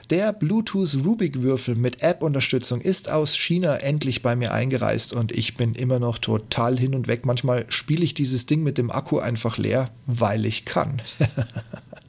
Der 0.08 0.32
Bluetooth 0.32 1.04
Rubik-Würfel 1.04 1.74
mit 1.74 2.00
App-Unterstützung 2.02 2.80
ist 2.80 3.10
aus 3.10 3.36
China 3.36 3.76
endlich 3.76 4.22
bei 4.22 4.36
mir 4.36 4.52
eingereist 4.52 5.12
und 5.12 5.32
ich 5.32 5.56
bin 5.56 5.74
immer 5.74 5.98
noch 5.98 6.18
total 6.18 6.78
hin 6.78 6.94
und 6.94 7.08
weg. 7.08 7.26
Manchmal 7.26 7.66
spiele 7.68 8.04
ich 8.04 8.14
dieses 8.14 8.46
Ding 8.46 8.62
mit 8.62 8.78
dem 8.78 8.90
Akku 8.90 9.18
einfach 9.18 9.58
leer, 9.58 9.90
weil 10.06 10.46
ich 10.46 10.64
kann. 10.64 11.02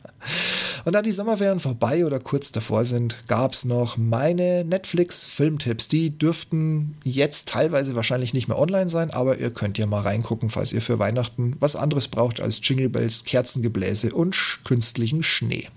Und 0.85 0.93
da 0.93 1.01
die 1.01 1.11
Sommerferien 1.11 1.59
vorbei 1.59 2.05
oder 2.05 2.19
kurz 2.19 2.51
davor 2.51 2.85
sind, 2.85 3.17
gab 3.27 3.53
es 3.53 3.65
noch 3.65 3.97
meine 3.97 4.63
Netflix-Filmtipps. 4.63 5.87
Die 5.87 6.17
dürften 6.17 6.95
jetzt 7.03 7.47
teilweise 7.47 7.95
wahrscheinlich 7.95 8.33
nicht 8.33 8.47
mehr 8.47 8.59
online 8.59 8.89
sein, 8.89 9.11
aber 9.11 9.37
ihr 9.37 9.51
könnt 9.51 9.77
ja 9.77 9.85
mal 9.85 10.01
reingucken, 10.01 10.49
falls 10.49 10.73
ihr 10.73 10.81
für 10.81 10.99
Weihnachten 10.99 11.55
was 11.59 11.75
anderes 11.75 12.07
braucht 12.07 12.39
als 12.39 12.59
Jingle 12.61 12.89
Bells, 12.89 13.23
Kerzengebläse 13.23 14.13
und 14.13 14.59
künstlichen 14.63 15.23
Schnee. 15.23 15.67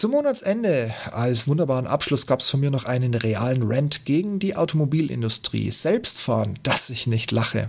Zum 0.00 0.12
Monatsende 0.12 0.94
als 1.12 1.46
wunderbaren 1.46 1.86
Abschluss 1.86 2.26
gab 2.26 2.40
es 2.40 2.48
von 2.48 2.60
mir 2.60 2.70
noch 2.70 2.86
einen 2.86 3.12
realen 3.12 3.70
Rant 3.70 4.06
gegen 4.06 4.38
die 4.38 4.56
Automobilindustrie. 4.56 5.70
Selbstfahren, 5.70 6.58
dass 6.62 6.88
ich 6.88 7.06
nicht 7.06 7.32
lache. 7.32 7.68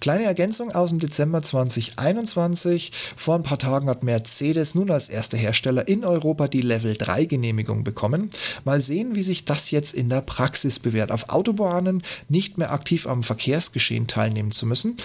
Kleine 0.00 0.24
Ergänzung 0.24 0.74
aus 0.74 0.88
dem 0.88 1.00
Dezember 1.00 1.42
2021. 1.42 2.92
Vor 3.14 3.34
ein 3.34 3.42
paar 3.42 3.58
Tagen 3.58 3.90
hat 3.90 4.04
Mercedes 4.04 4.74
nun 4.74 4.90
als 4.90 5.10
erster 5.10 5.36
Hersteller 5.36 5.86
in 5.86 6.06
Europa 6.06 6.48
die 6.48 6.62
Level 6.62 6.96
3 6.96 7.26
Genehmigung 7.26 7.84
bekommen. 7.84 8.30
Mal 8.64 8.80
sehen, 8.80 9.14
wie 9.14 9.22
sich 9.22 9.44
das 9.44 9.70
jetzt 9.70 9.92
in 9.92 10.08
der 10.08 10.22
Praxis 10.22 10.78
bewährt. 10.78 11.12
Auf 11.12 11.28
Autobahnen 11.28 12.02
nicht 12.30 12.56
mehr 12.56 12.72
aktiv 12.72 13.06
am 13.06 13.22
Verkehrsgeschehen 13.22 14.06
teilnehmen 14.06 14.50
zu 14.50 14.64
müssen. 14.64 14.96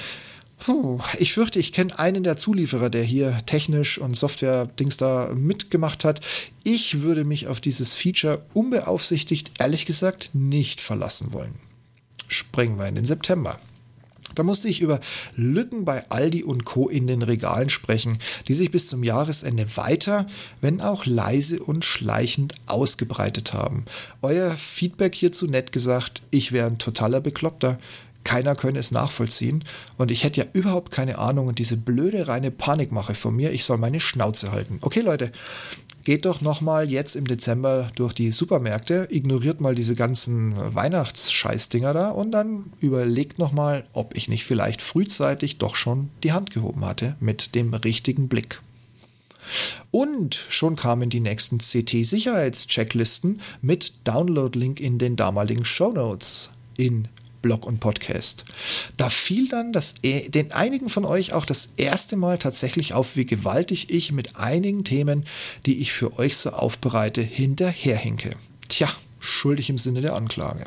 Puh, 0.64 1.00
ich 1.18 1.34
fürchte, 1.34 1.58
ich 1.58 1.74
kenne 1.74 1.98
einen 1.98 2.24
der 2.24 2.38
Zulieferer, 2.38 2.92
der 2.92 3.04
hier 3.04 3.36
technisch 3.48 3.98
und 3.98 4.16
Software-Dings 4.16 4.96
da 4.96 5.32
mitgemacht 5.36 6.06
hat. 6.06 6.22
Ich 6.64 7.02
würde 7.02 7.24
mich 7.24 7.48
auf 7.48 7.62
dieses 7.62 7.96
Feature 7.96 8.46
unbeaufsichtigt, 8.54 9.54
ehrlich 9.58 9.88
gesagt, 9.88 10.30
nicht 10.34 10.80
verlassen 10.80 11.34
wollen. 11.34 11.56
Springen 12.28 12.78
wir 12.78 12.88
in 12.88 12.94
den 12.94 13.06
September. 13.06 13.60
Da 14.36 14.44
musste 14.44 14.68
ich 14.68 14.82
über 14.82 15.00
Lücken 15.36 15.84
bei 15.84 16.08
Aldi 16.10 16.44
und 16.44 16.64
Co. 16.64 16.90
in 16.90 17.08
den 17.08 17.24
Regalen 17.24 17.72
sprechen, 17.72 18.20
die 18.48 18.54
sich 18.54 18.70
bis 18.70 18.88
zum 18.88 19.04
Jahresende 19.04 19.66
weiter, 19.78 20.28
wenn 20.62 20.80
auch 20.80 21.08
leise 21.08 21.60
und 21.62 21.84
schleichend 21.86 22.54
ausgebreitet 22.68 23.54
haben. 23.54 23.86
Euer 24.22 24.52
Feedback 24.52 25.16
hierzu 25.16 25.48
nett 25.48 25.72
gesagt, 25.72 26.22
ich 26.30 26.52
wäre 26.52 26.68
ein 26.68 26.78
totaler 26.78 27.20
Bekloppter 27.20 27.80
keiner 28.24 28.56
könne 28.56 28.80
es 28.80 28.92
nachvollziehen 28.92 29.64
und 29.98 30.12
ich 30.12 30.24
hätte 30.24 30.42
ja 30.42 30.48
überhaupt 30.54 30.92
keine 30.92 31.18
Ahnung 31.18 31.48
und 31.48 31.60
diese 31.60 31.78
blöde 31.78 32.28
reine 32.28 32.52
Panikmache 32.52 33.16
von 33.16 33.36
mir, 33.36 33.52
ich 33.52 33.64
soll 33.64 33.78
meine 33.78 34.00
Schnauze 34.00 34.52
halten. 34.52 34.80
Okay 34.82 35.02
Leute, 35.02 35.32
geht 36.04 36.26
doch 36.26 36.42
nochmal 36.42 36.90
jetzt 36.90 37.16
im 37.16 37.28
Dezember 37.28 37.90
durch 37.96 38.14
die 38.14 38.32
Supermärkte, 38.32 39.08
ignoriert 39.10 39.62
mal 39.62 39.76
diese 39.76 39.96
ganzen 39.96 40.56
Weihnachtsscheißdinger 40.76 41.94
da 41.94 42.10
und 42.10 42.32
dann 42.32 42.72
überlegt 42.80 43.40
nochmal, 43.40 43.84
ob 43.94 44.16
ich 44.16 44.28
nicht 44.28 44.46
vielleicht 44.46 44.82
frühzeitig 44.82 45.58
doch 45.58 45.76
schon 45.76 46.10
die 46.24 46.32
Hand 46.32 46.52
gehoben 46.52 46.86
hatte 46.86 47.16
mit 47.20 47.56
dem 47.56 47.74
richtigen 47.74 48.28
Blick. 48.28 48.62
Und 49.90 50.36
schon 50.50 50.76
kamen 50.76 51.10
die 51.10 51.20
nächsten 51.20 51.58
CT-Sicherheitschecklisten 51.58 53.42
mit 53.62 53.94
Download-Link 54.04 54.80
in 54.80 54.98
den 54.98 55.16
damaligen 55.16 55.66
Show 55.66 55.92
Notes 55.92 56.52
in 56.78 57.08
Blog 57.42 57.66
und 57.66 57.80
Podcast. 57.80 58.46
Da 58.98 59.10
fiel 59.10 59.48
dann 59.48 59.74
das, 59.74 59.96
e, 60.04 60.30
den 60.30 60.52
einigen 60.52 60.90
von 60.90 61.06
euch 61.06 61.34
auch 61.34 61.46
das 61.46 61.70
erste 61.78 62.16
Mal 62.16 62.38
tatsächlich 62.38 62.94
auf, 62.94 63.16
wie 63.16 63.26
gewaltig 63.26 63.90
ich 63.90 64.12
mit 64.12 64.36
einigen 64.38 64.84
Themen, 64.84 65.26
die 65.66 65.80
ich 65.80 65.92
für 65.92 66.18
euch 66.20 66.38
so 66.38 66.52
aufbereite, 66.52 67.22
hinterherhinke. 67.22 68.36
Tja, 68.70 68.90
schuldig 69.20 69.70
im 69.70 69.78
Sinne 69.78 70.02
der 70.02 70.16
Anklage. 70.16 70.66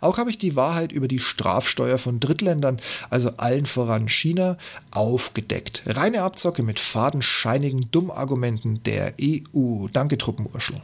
Auch 0.00 0.18
habe 0.18 0.30
ich 0.30 0.38
die 0.38 0.56
Wahrheit 0.56 0.92
über 0.92 1.08
die 1.08 1.18
Strafsteuer 1.18 1.98
von 1.98 2.20
Drittländern, 2.20 2.80
also 3.08 3.30
allen 3.36 3.66
voran 3.66 4.08
China, 4.08 4.56
aufgedeckt. 4.90 5.82
Reine 5.86 6.22
Abzocke 6.22 6.62
mit 6.62 6.80
fadenscheinigen 6.80 7.90
Dummargumenten 7.90 8.82
der 8.82 9.14
EU. 9.22 9.86
Danke, 9.92 10.18
Truppenurschel. 10.18 10.82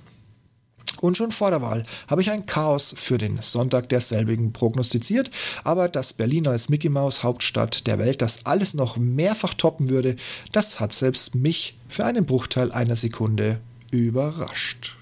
Und 1.01 1.17
schon 1.17 1.33
vor 1.33 1.51
der 1.51 1.63
Wahl 1.63 1.85
habe 2.09 2.23
ich 2.23 2.31
ein 2.31 2.47
Chaos 2.47 2.95
für 2.97 3.19
den 3.19 3.41
Sonntag 3.43 3.89
derselbigen 3.89 4.53
prognostiziert, 4.53 5.31
aber 5.65 5.89
dass 5.89 6.13
Berlin 6.13 6.47
als 6.47 6.69
Mickey 6.69 6.89
Maus 6.89 7.23
Hauptstadt 7.23 7.87
der 7.87 7.99
Welt 7.99 8.23
das 8.23 8.47
alles 8.47 8.75
noch 8.75 8.97
mehrfach 8.97 9.55
toppen 9.55 9.89
würde, 9.89 10.17
das 10.53 10.81
hat 10.81 10.93
selbst 10.93 11.35
mich 11.35 11.79
für 11.89 12.05
einen 12.05 12.27
Bruchteil 12.27 12.73
einer 12.73 12.97
Sekunde 12.97 13.61
überrascht. 13.91 14.96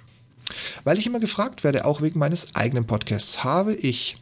Weil 0.85 0.99
ich 0.99 1.07
immer 1.07 1.21
gefragt 1.21 1.65
werde, 1.65 1.85
auch 1.85 2.01
wegen 2.01 2.19
meines 2.19 2.55
eigenen 2.55 2.87
Podcasts, 2.87 3.45
habe 3.45 3.75
ich 3.75 4.17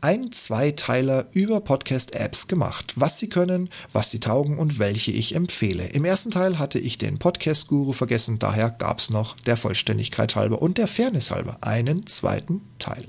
einen 0.00 0.32
Zweiteiler 0.32 1.26
über 1.32 1.60
Podcast-Apps 1.60 2.46
gemacht, 2.46 2.92
was 2.96 3.18
sie 3.18 3.28
können, 3.28 3.70
was 3.92 4.10
sie 4.10 4.20
taugen 4.20 4.58
und 4.58 4.78
welche 4.78 5.12
ich 5.12 5.34
empfehle. 5.34 5.84
Im 5.86 6.04
ersten 6.04 6.30
Teil 6.30 6.58
hatte 6.58 6.78
ich 6.78 6.98
den 6.98 7.18
Podcast-Guru 7.18 7.92
vergessen, 7.92 8.38
daher 8.38 8.70
gab 8.70 8.98
es 8.98 9.10
noch 9.10 9.36
der 9.40 9.56
Vollständigkeit 9.56 10.36
halber 10.36 10.60
und 10.60 10.78
der 10.78 10.88
Fairness 10.88 11.30
halber 11.30 11.58
einen 11.62 12.06
zweiten 12.06 12.60
Teil. 12.78 13.06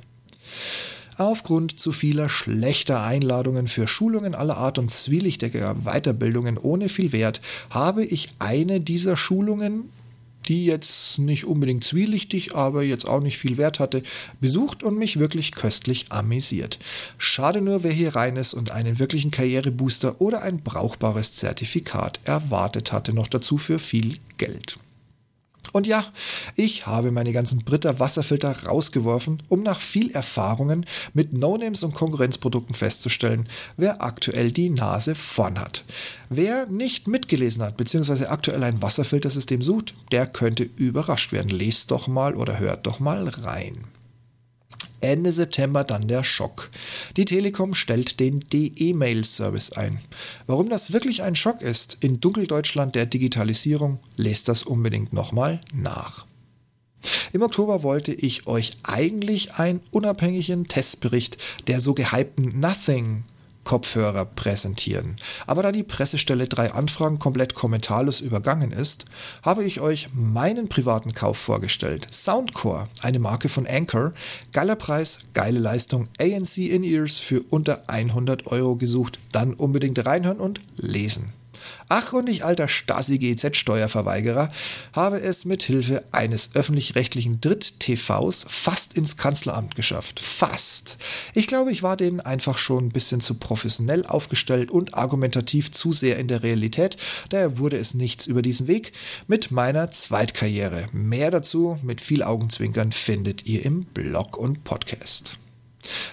Aufgrund 1.18 1.80
zu 1.80 1.94
vieler 1.94 2.28
schlechter 2.28 3.02
Einladungen 3.04 3.70
für 3.70 3.88
Schulungen 3.88 4.36
aller 4.36 4.58
Art 4.58 4.78
und 4.78 4.92
zwielichtiger 4.92 5.76
Weiterbildungen 5.86 6.58
ohne 6.58 6.90
viel 6.90 7.14
Wert 7.14 7.40
habe 7.70 8.04
ich 8.04 8.34
eine 8.40 8.82
dieser 8.82 9.16
Schulungen 9.16 9.90
die 10.46 10.66
jetzt 10.66 11.20
nicht 11.20 11.46
unbedingt 11.46 11.84
zwielichtig, 11.84 12.56
aber 12.56 12.84
jetzt 12.84 13.06
auch 13.06 13.22
nicht 13.22 13.38
viel 13.38 13.58
Wert 13.58 13.80
hatte, 13.80 14.04
besucht 14.40 14.84
und 14.84 14.98
mich 14.98 15.20
wirklich 15.20 15.52
köstlich 15.54 16.12
amüsiert. 16.12 16.80
Schade 17.18 17.62
nur, 17.62 17.84
wer 17.84 17.92
hier 17.92 18.16
rein 18.16 18.36
ist 18.36 18.54
und 18.54 18.72
einen 18.72 19.00
wirklichen 19.00 19.32
Karrierebooster 19.32 20.22
oder 20.22 20.42
ein 20.42 20.62
brauchbares 20.62 21.34
Zertifikat 21.34 22.20
erwartet 22.24 22.92
hatte, 22.92 23.14
noch 23.14 23.28
dazu 23.28 23.58
für 23.58 23.80
viel 23.80 24.20
Geld. 24.38 24.78
Und 25.76 25.88
ja, 25.88 26.06
ich 26.56 26.88
habe 26.88 27.12
meine 27.12 27.34
ganzen 27.34 27.66
Britta 27.66 28.00
Wasserfilter 28.00 28.64
rausgeworfen, 28.66 29.44
um 29.50 29.62
nach 29.62 29.82
viel 29.82 30.10
Erfahrungen 30.12 30.86
mit 31.14 31.34
No-Names 31.34 31.84
und 31.84 31.94
Konkurrenzprodukten 31.94 32.74
festzustellen, 32.74 33.50
wer 33.76 34.02
aktuell 34.02 34.54
die 34.54 34.70
Nase 34.70 35.16
vorn 35.16 35.60
hat. 35.60 35.84
Wer 36.30 36.68
nicht 36.68 37.10
mitgelesen 37.10 37.62
hat, 37.62 37.76
beziehungsweise 37.76 38.30
aktuell 38.30 38.64
ein 38.64 38.82
Wasserfiltersystem 38.82 39.62
sucht, 39.62 39.96
der 40.14 40.28
könnte 40.28 40.64
überrascht 40.64 41.34
werden. 41.34 41.50
Lest 41.50 41.92
doch 41.92 42.08
mal 42.08 42.36
oder 42.36 42.58
hört 42.58 42.88
doch 42.88 43.02
mal 43.02 43.28
rein. 43.28 43.95
Ende 45.08 45.32
September 45.32 45.84
dann 45.84 46.08
der 46.08 46.24
Schock. 46.24 46.70
Die 47.18 47.26
Telekom 47.26 47.74
stellt 47.74 48.20
den 48.20 48.42
DE-Mail-Service 48.42 49.74
ein. 49.74 50.00
Warum 50.48 50.70
das 50.70 50.94
wirklich 50.94 51.24
ein 51.24 51.36
Schock 51.36 51.62
ist 51.62 51.98
in 52.00 52.20
Dunkeldeutschland 52.20 52.96
der 52.96 53.06
Digitalisierung, 53.06 54.00
lest 54.18 54.48
das 54.48 54.64
unbedingt 54.64 55.14
nochmal 55.14 55.62
nach. 55.74 56.26
Im 57.34 57.42
Oktober 57.42 57.84
wollte 57.84 58.14
ich 58.14 58.48
euch 58.48 58.78
eigentlich 58.84 59.54
einen 59.54 59.82
unabhängigen 59.92 60.68
Testbericht 60.68 61.38
der 61.68 61.82
so 61.82 61.94
gehypten 61.94 62.60
Nothing 62.60 63.24
Kopfhörer 63.66 64.24
präsentieren. 64.24 65.18
Aber 65.46 65.64
da 65.64 65.74
die 65.74 65.84
Pressestelle 65.84 66.48
drei 66.48 66.72
Anfragen 66.72 67.20
komplett 67.20 67.54
kommentarlos 67.54 68.22
übergangen 68.22 68.72
ist, 68.72 69.04
habe 69.44 69.66
ich 69.66 69.82
euch 69.82 70.08
meinen 70.14 70.70
privaten 70.70 71.14
Kauf 71.14 71.38
vorgestellt. 71.38 72.08
Soundcore, 72.14 72.88
eine 73.02 73.20
Marke 73.20 73.50
von 73.50 73.68
Anchor, 73.68 74.14
geiler 74.54 74.78
Preis, 74.78 75.18
geile 75.34 75.60
Leistung, 75.60 76.08
ANC 76.18 76.58
In-Ears 76.58 77.18
für 77.18 77.42
unter 77.50 77.84
100 77.88 78.48
Euro 78.48 78.78
gesucht. 78.78 79.20
Dann 79.34 79.54
unbedingt 79.54 80.06
reinhören 80.06 80.40
und 80.40 80.62
lesen. 80.78 81.34
Ach, 81.90 82.14
und 82.14 82.30
ich 82.30 82.44
alter 82.44 82.68
Stasi-GZ-Steuerverweigerer 82.68 84.52
habe 84.94 85.20
es 85.20 85.46
mit 85.46 85.64
Hilfe 85.64 86.04
eines 86.12 86.56
öffentlich-rechtlichen 86.56 87.42
Dritt-TVs 87.42 88.46
fast 88.50 88.94
ins 88.96 89.18
Kanzleramt 89.18 89.76
geschafft. 89.76 90.20
Fast. 90.20 90.98
Ich 91.34 91.48
glaube, 91.48 91.72
ich 91.72 91.84
war 91.84 91.98
denen 91.98 92.20
einfach 92.20 92.58
schon 92.58 92.86
ein 92.86 92.92
bisschen 92.92 93.22
zu 93.22 93.36
professionell 93.36 94.06
aufgestellt 94.06 94.72
und 94.72 94.94
argumentativ 94.96 95.72
zu 95.72 95.94
sehr 95.94 96.18
in 96.18 96.28
der 96.28 96.44
Realität. 96.44 96.98
Daher 97.30 97.58
wurde 97.58 97.78
es 97.78 97.94
nichts 97.94 98.26
über 98.26 98.42
diesen 98.42 98.68
Weg 98.68 98.92
mit 99.28 99.52
meiner 99.52 99.92
Zweitkarriere. 99.92 100.90
Mehr 100.92 101.32
dazu 101.32 101.80
mit 101.82 102.02
viel 102.02 102.24
Augenzwinkern 102.24 102.92
findet 102.92 103.46
ihr 103.46 103.66
im 103.66 103.86
Blog 103.86 104.38
und 104.38 104.64
Podcast. 104.64 105.38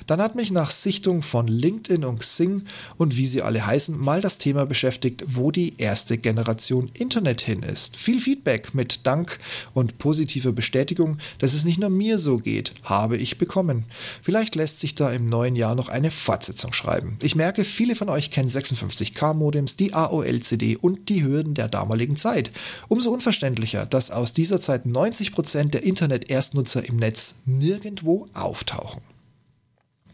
Dann 0.07 0.21
hat 0.21 0.35
mich 0.35 0.51
nach 0.51 0.71
Sichtung 0.71 1.23
von 1.23 1.49
LinkedIn 1.49 2.05
und 2.05 2.21
Xing 2.21 2.63
und 2.97 3.17
wie 3.17 3.27
sie 3.27 3.43
alle 3.43 3.65
heißen, 3.65 3.99
mal 3.99 4.21
das 4.21 4.39
Thema 4.39 4.67
beschäftigt, 4.67 5.25
wo 5.27 5.51
die 5.51 5.75
erste 5.79 6.19
Generation 6.19 6.91
Internet 6.95 7.41
hin 7.41 7.63
ist. 7.63 7.97
Viel 7.97 8.21
Feedback 8.21 8.75
mit 8.75 9.07
Dank 9.07 9.39
und 9.75 9.99
positiver 9.99 10.53
Bestätigung, 10.53 11.19
dass 11.39 11.55
es 11.55 11.65
nicht 11.65 11.79
nur 11.79 11.91
mir 11.91 12.19
so 12.19 12.39
geht, 12.39 12.73
habe 12.83 13.17
ich 13.17 13.39
bekommen. 13.39 13.85
Vielleicht 14.23 14.55
lässt 14.55 14.81
sich 14.81 14.95
da 14.95 15.11
im 15.13 15.29
neuen 15.29 15.57
Jahr 15.57 15.75
noch 15.75 15.89
eine 15.89 16.11
Fortsetzung 16.11 16.73
schreiben. 16.73 17.19
Ich 17.23 17.35
merke, 17.35 17.65
viele 17.65 17.95
von 17.95 18.09
euch 18.09 18.31
kennen 18.31 18.49
56K-Modems, 18.49 19.77
die 19.77 19.95
AOL-CD 19.95 20.77
und 20.77 21.09
die 21.09 21.23
Hürden 21.23 21.55
der 21.55 21.69
damaligen 21.69 22.17
Zeit. 22.17 22.51
Umso 22.89 23.11
unverständlicher, 23.11 23.87
dass 23.87 24.11
aus 24.11 24.33
dieser 24.33 24.61
Zeit 24.61 24.87
90% 24.87 25.71
der 25.71 25.83
Internet-Erstnutzer 25.83 26.85
im 26.87 26.97
Netz 26.97 27.37
nirgendwo 27.45 28.27
auftauchen. 28.35 29.12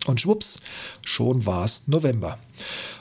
Und 0.06 0.20
schwupps, 0.20 0.60
schon 1.02 1.44
war's 1.44 1.82
November. 1.86 2.38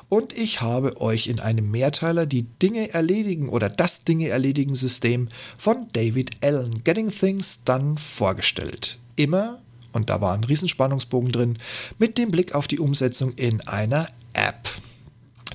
Und 0.09 0.37
ich 0.37 0.61
habe 0.61 1.01
euch 1.01 1.27
in 1.27 1.39
einem 1.39 1.69
Mehrteiler 1.69 2.25
die 2.25 2.43
Dinge 2.43 2.93
erledigen 2.93 3.49
oder 3.49 3.69
das 3.69 4.05
Dinge 4.05 4.29
erledigen 4.29 4.73
System 4.73 5.27
von 5.57 5.87
David 5.91 6.37
Allen, 6.41 6.83
Getting 6.83 7.11
Things 7.11 7.63
Done, 7.65 7.95
vorgestellt. 7.97 8.97
Immer, 9.17 9.61
und 9.91 10.09
da 10.09 10.21
war 10.21 10.33
ein 10.33 10.43
Riesenspannungsbogen 10.43 11.31
drin, 11.31 11.57
mit 11.99 12.17
dem 12.17 12.31
Blick 12.31 12.55
auf 12.55 12.67
die 12.67 12.79
Umsetzung 12.79 13.33
in 13.33 13.61
einer 13.67 14.07
App. 14.33 14.69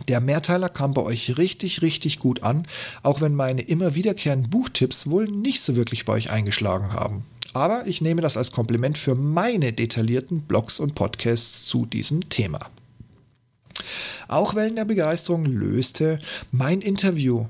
Der 0.09 0.21
Mehrteiler 0.21 0.69
kam 0.69 0.95
bei 0.95 1.03
euch 1.03 1.39
richtig, 1.39 1.81
richtig 1.83 2.19
gut 2.19 2.43
an, 2.43 2.67
auch 3.03 3.21
wenn 3.21 3.35
meine 3.35 3.63
immer 3.63 3.95
wiederkehrenden 3.95 4.51
Buchtipps 4.51 5.07
wohl 5.07 5.29
nicht 5.29 5.63
so 5.63 5.77
wirklich 5.77 6.05
bei 6.05 6.15
euch 6.15 6.31
eingeschlagen 6.31 6.93
haben. 6.93 7.25
Aber 7.55 7.87
ich 7.87 8.01
nehme 8.01 8.23
das 8.23 8.37
als 8.37 8.53
Kompliment 8.53 8.97
für 8.97 9.15
meine 9.15 9.73
detaillierten 9.73 10.43
Blogs 10.43 10.81
und 10.81 10.95
Podcasts 10.95 11.67
zu 11.67 11.87
diesem 11.87 12.29
Thema. 12.29 12.61
Auch 14.29 14.55
Wellen 14.55 14.77
der 14.77 14.85
Begeisterung 14.85 15.45
löste 15.45 16.19
mein 16.51 16.81
Interview 16.81 17.47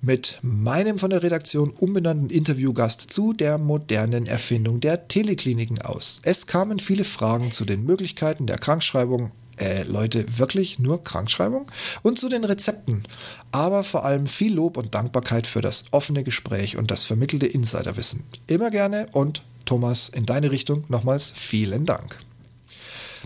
mit 0.00 0.38
meinem 0.42 0.98
von 0.98 1.10
der 1.10 1.22
Redaktion 1.22 1.70
umbenannten 1.70 2.30
Interviewgast 2.30 3.12
zu 3.12 3.32
der 3.32 3.58
modernen 3.58 4.26
Erfindung 4.26 4.80
der 4.80 5.08
Telekliniken 5.08 5.82
aus. 5.82 6.20
Es 6.22 6.46
kamen 6.46 6.78
viele 6.78 7.04
Fragen 7.04 7.50
zu 7.50 7.64
den 7.64 7.84
Möglichkeiten 7.84 8.46
der 8.46 8.58
Krankschreibung 8.58 9.32
äh, 9.60 9.82
Leute, 9.84 10.38
wirklich 10.38 10.78
nur 10.78 11.02
Krankschreibung? 11.02 11.70
Und 12.02 12.18
zu 12.18 12.28
den 12.28 12.44
Rezepten. 12.44 13.04
Aber 13.52 13.84
vor 13.84 14.04
allem 14.04 14.26
viel 14.26 14.54
Lob 14.54 14.76
und 14.76 14.94
Dankbarkeit 14.94 15.46
für 15.46 15.60
das 15.60 15.84
offene 15.90 16.24
Gespräch 16.24 16.76
und 16.76 16.90
das 16.90 17.04
vermittelte 17.04 17.46
Insiderwissen. 17.46 18.24
Immer 18.46 18.70
gerne 18.70 19.08
und 19.12 19.42
Thomas, 19.64 20.08
in 20.08 20.24
deine 20.24 20.50
Richtung 20.50 20.84
nochmals 20.88 21.30
vielen 21.34 21.84
Dank. 21.84 22.18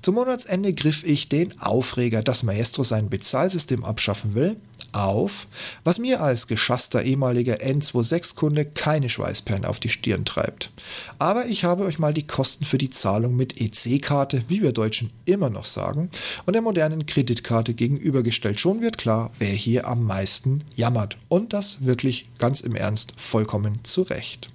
Zum 0.03 0.17
Monatsende 0.17 0.73
griff 0.73 1.05
ich 1.05 1.29
den 1.29 1.61
Aufreger, 1.61 2.23
dass 2.23 2.43
Maestro 2.43 2.83
sein 2.83 3.09
Bezahlsystem 3.09 3.85
abschaffen 3.85 4.35
will, 4.35 4.57
auf, 4.93 5.47
was 5.85 5.99
mir 5.99 6.21
als 6.21 6.47
geschasster 6.47 7.03
ehemaliger 7.03 7.57
N26-Kunde 7.57 8.65
keine 8.65 9.09
Schweißperlen 9.09 9.65
auf 9.65 9.81
die 9.81 9.89
Stirn 9.89 10.25
treibt. 10.25 10.71
Aber 11.19 11.47
ich 11.47 11.65
habe 11.65 11.85
euch 11.85 11.99
mal 11.99 12.15
die 12.15 12.27
Kosten 12.27 12.65
für 12.65 12.79
die 12.79 12.91
Zahlung 12.91 13.37
mit 13.37 13.61
EC-Karte, 13.61 14.45
wie 14.49 14.63
wir 14.63 14.73
Deutschen 14.73 15.11
immer 15.25 15.51
noch 15.51 15.65
sagen, 15.65 16.11
und 16.47 16.53
der 16.55 16.63
modernen 16.63 17.07
Kreditkarte 17.07 17.75
gegenübergestellt. 17.75 18.61
Schon 18.61 18.81
wird 18.81 18.99
klar, 18.99 19.31
wer 19.39 19.49
hier 19.49 19.87
am 19.87 20.05
meisten 20.05 20.65
jammert. 20.77 21.17
Und 21.29 21.53
das 21.53 21.85
wirklich 21.85 22.29
ganz 22.39 22.61
im 22.61 22.77
Ernst 22.77 23.13
vollkommen 23.17 23.85
zu 23.85 24.03
Recht. 24.03 24.51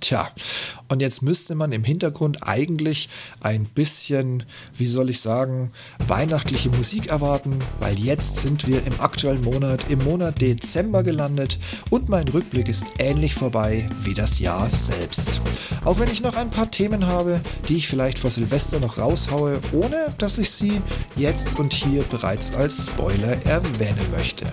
Tja, 0.00 0.30
und 0.88 1.00
jetzt 1.00 1.20
müsste 1.20 1.54
man 1.54 1.72
im 1.72 1.84
Hintergrund 1.84 2.38
eigentlich 2.48 3.10
ein 3.40 3.66
bisschen, 3.66 4.44
wie 4.76 4.86
soll 4.86 5.10
ich 5.10 5.20
sagen, 5.20 5.72
weihnachtliche 6.08 6.70
Musik 6.70 7.08
erwarten, 7.08 7.58
weil 7.80 7.98
jetzt 7.98 8.38
sind 8.38 8.66
wir 8.66 8.84
im 8.86 8.98
aktuellen 8.98 9.42
Monat, 9.42 9.90
im 9.90 10.02
Monat 10.02 10.40
Dezember 10.40 11.02
gelandet 11.02 11.58
und 11.90 12.08
mein 12.08 12.28
Rückblick 12.28 12.68
ist 12.68 12.84
ähnlich 12.98 13.34
vorbei 13.34 13.88
wie 14.02 14.14
das 14.14 14.38
Jahr 14.38 14.70
selbst. 14.70 15.42
Auch 15.84 15.98
wenn 15.98 16.10
ich 16.10 16.22
noch 16.22 16.34
ein 16.34 16.50
paar 16.50 16.70
Themen 16.70 17.06
habe, 17.06 17.42
die 17.68 17.76
ich 17.76 17.86
vielleicht 17.86 18.18
vor 18.18 18.30
Silvester 18.30 18.80
noch 18.80 18.96
raushaue, 18.96 19.60
ohne 19.72 20.14
dass 20.16 20.38
ich 20.38 20.50
sie 20.50 20.80
jetzt 21.14 21.58
und 21.58 21.74
hier 21.74 22.04
bereits 22.04 22.54
als 22.54 22.86
Spoiler 22.86 23.36
erwähnen 23.44 24.10
möchte. 24.12 24.46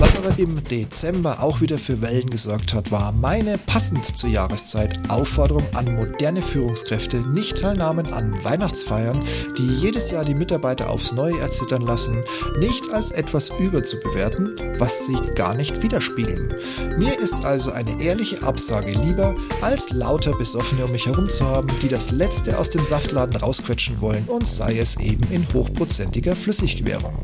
Was 0.00 0.16
aber 0.16 0.38
im 0.38 0.62
Dezember 0.62 1.42
auch 1.42 1.60
wieder 1.60 1.76
für 1.76 2.00
Wellen 2.00 2.30
gesorgt 2.30 2.72
hat, 2.72 2.92
war 2.92 3.10
meine 3.10 3.58
passend 3.58 4.04
zur 4.04 4.30
Jahreszeit 4.30 4.96
Aufforderung 5.10 5.64
an 5.74 5.92
moderne 5.96 6.40
Führungskräfte, 6.40 7.16
nicht 7.16 7.58
Teilnahmen 7.58 8.12
an 8.12 8.32
Weihnachtsfeiern, 8.44 9.20
die 9.56 9.66
jedes 9.66 10.12
Jahr 10.12 10.24
die 10.24 10.36
Mitarbeiter 10.36 10.88
aufs 10.88 11.12
Neue 11.12 11.40
erzittern 11.40 11.82
lassen, 11.82 12.22
nicht 12.60 12.88
als 12.92 13.10
etwas 13.10 13.50
überzubewerten, 13.58 14.54
was 14.78 15.06
sie 15.06 15.18
gar 15.34 15.54
nicht 15.54 15.82
widerspiegeln. 15.82 16.54
Mir 16.96 17.18
ist 17.18 17.44
also 17.44 17.72
eine 17.72 18.00
ehrliche 18.00 18.40
Absage 18.44 18.92
lieber, 18.92 19.34
als 19.62 19.90
lauter 19.90 20.32
Besoffene 20.38 20.84
um 20.84 20.92
mich 20.92 21.06
herum 21.06 21.28
zu 21.28 21.44
haben, 21.44 21.68
die 21.82 21.88
das 21.88 22.12
Letzte 22.12 22.56
aus 22.56 22.70
dem 22.70 22.84
Saftladen 22.84 23.34
rausquetschen 23.34 24.00
wollen 24.00 24.24
und 24.28 24.46
sei 24.46 24.78
es 24.78 24.96
eben 25.00 25.24
in 25.32 25.44
hochprozentiger 25.52 26.36
Flüssiggewährung. 26.36 27.14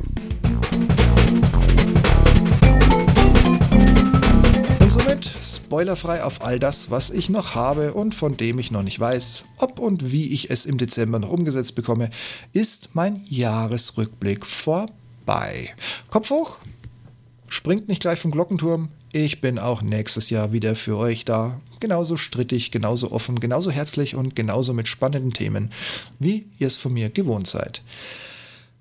Spoilerfrei 5.74 6.22
auf 6.22 6.44
all 6.44 6.60
das, 6.60 6.92
was 6.92 7.10
ich 7.10 7.30
noch 7.30 7.56
habe 7.56 7.94
und 7.94 8.14
von 8.14 8.37
dem 8.37 8.60
ich 8.60 8.70
noch 8.70 8.84
nicht 8.84 9.00
weiß, 9.00 9.42
ob 9.58 9.80
und 9.80 10.12
wie 10.12 10.28
ich 10.28 10.48
es 10.48 10.66
im 10.66 10.78
Dezember 10.78 11.18
noch 11.18 11.30
umgesetzt 11.30 11.74
bekomme, 11.74 12.10
ist 12.52 12.90
mein 12.92 13.22
Jahresrückblick 13.24 14.46
vorbei. 14.46 15.74
Kopf 16.10 16.30
hoch, 16.30 16.58
springt 17.48 17.88
nicht 17.88 18.00
gleich 18.00 18.20
vom 18.20 18.30
Glockenturm. 18.30 18.88
Ich 19.10 19.40
bin 19.40 19.58
auch 19.58 19.82
nächstes 19.82 20.30
Jahr 20.30 20.52
wieder 20.52 20.76
für 20.76 20.96
euch 20.96 21.24
da. 21.24 21.60
genauso 21.80 22.16
strittig, 22.16 22.70
genauso 22.70 23.10
offen, 23.10 23.40
genauso 23.40 23.72
herzlich 23.72 24.14
und 24.14 24.37
genauso 24.37 24.74
mit 24.74 24.87
spannenden 24.87 25.32
Themen, 25.32 25.72
wie 26.20 26.46
ihr 26.60 26.68
es 26.68 26.76
von 26.76 26.92
mir 26.92 27.10
gewohnt 27.10 27.48
seid. 27.48 27.82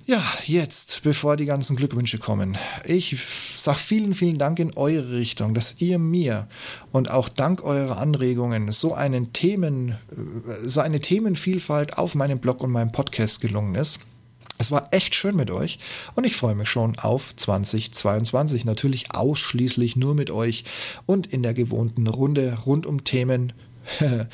Ja, 0.05 0.21
jetzt, 0.45 0.99
bevor 1.03 1.37
die 1.37 1.45
ganzen 1.45 1.77
Glückwünsche 1.77 2.17
kommen. 2.17 2.57
Ich 2.83 3.15
sage 3.55 3.79
vielen, 3.79 4.13
vielen 4.13 4.37
Dank 4.37 4.59
in 4.59 4.75
eure 4.75 5.13
Richtung, 5.13 5.53
dass 5.53 5.75
ihr 5.79 5.97
mir 5.97 6.49
und 6.91 7.09
auch 7.09 7.29
dank 7.29 7.63
eurer 7.63 7.99
Anregungen 7.99 8.73
so 8.73 8.93
einen 8.93 9.31
Themen, 9.31 9.91
äh, 9.91 10.67
so 10.67 10.81
eine 10.81 10.99
Themenvielfalt 10.99 11.97
auf 11.97 12.15
meinem 12.15 12.39
Blog 12.39 12.61
und 12.61 12.71
meinem 12.71 12.91
Podcast 12.91 13.39
gelungen 13.39 13.75
ist. 13.75 13.99
Es 14.57 14.71
war 14.71 14.89
echt 14.91 15.15
schön 15.15 15.37
mit 15.37 15.49
euch 15.49 15.79
und 16.15 16.25
ich 16.25 16.35
freue 16.35 16.55
mich 16.55 16.69
schon 16.69 16.99
auf 16.99 17.33
2022. 17.37 18.65
Natürlich 18.65 19.15
ausschließlich 19.15 19.95
nur 19.95 20.15
mit 20.15 20.31
euch 20.31 20.65
und 21.05 21.27
in 21.27 21.43
der 21.43 21.53
gewohnten 21.53 22.07
Runde 22.07 22.57
rund 22.65 22.85
um 22.85 23.05
Themen, 23.05 23.53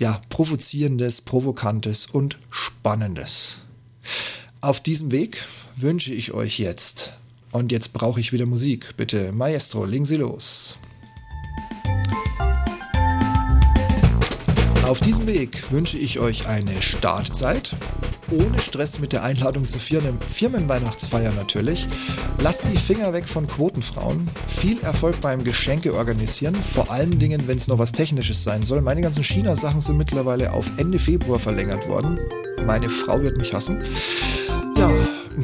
ja, 0.00 0.20
provozierendes, 0.28 1.20
provokantes 1.20 2.06
und 2.06 2.36
spannendes. 2.50 3.60
Auf 4.60 4.80
diesem 4.80 5.12
Weg 5.12 5.44
wünsche 5.76 6.12
ich 6.12 6.32
euch 6.32 6.58
jetzt, 6.58 7.12
und 7.52 7.70
jetzt 7.70 7.92
brauche 7.92 8.18
ich 8.18 8.32
wieder 8.32 8.44
Musik, 8.44 8.96
bitte 8.96 9.30
Maestro, 9.30 9.84
legen 9.84 10.04
Sie 10.04 10.16
los. 10.16 10.78
Auf 14.82 15.00
diesem 15.00 15.28
Weg 15.28 15.70
wünsche 15.70 15.96
ich 15.96 16.18
euch 16.18 16.48
eine 16.48 16.82
Startzeit, 16.82 17.76
ohne 18.32 18.58
Stress 18.58 18.98
mit 18.98 19.12
der 19.12 19.22
Einladung 19.22 19.68
zur 19.68 19.80
Firmenweihnachtsfeier 19.80 21.30
natürlich. 21.32 21.86
Lasst 22.40 22.64
die 22.64 22.76
Finger 22.76 23.12
weg 23.12 23.28
von 23.28 23.46
Quotenfrauen. 23.46 24.28
Viel 24.48 24.80
Erfolg 24.80 25.20
beim 25.20 25.44
Geschenke 25.44 25.94
organisieren, 25.94 26.56
vor 26.56 26.90
allen 26.90 27.18
Dingen, 27.20 27.46
wenn 27.46 27.58
es 27.58 27.68
noch 27.68 27.78
was 27.78 27.92
Technisches 27.92 28.42
sein 28.42 28.64
soll. 28.64 28.80
Meine 28.80 29.02
ganzen 29.02 29.22
China-Sachen 29.22 29.80
sind 29.80 29.98
mittlerweile 29.98 30.52
auf 30.52 30.68
Ende 30.78 30.98
Februar 30.98 31.38
verlängert 31.38 31.86
worden. 31.88 32.18
Meine 32.66 32.90
Frau 32.90 33.22
wird 33.22 33.36
mich 33.36 33.54
hassen. 33.54 33.82
Ja, 34.78 34.88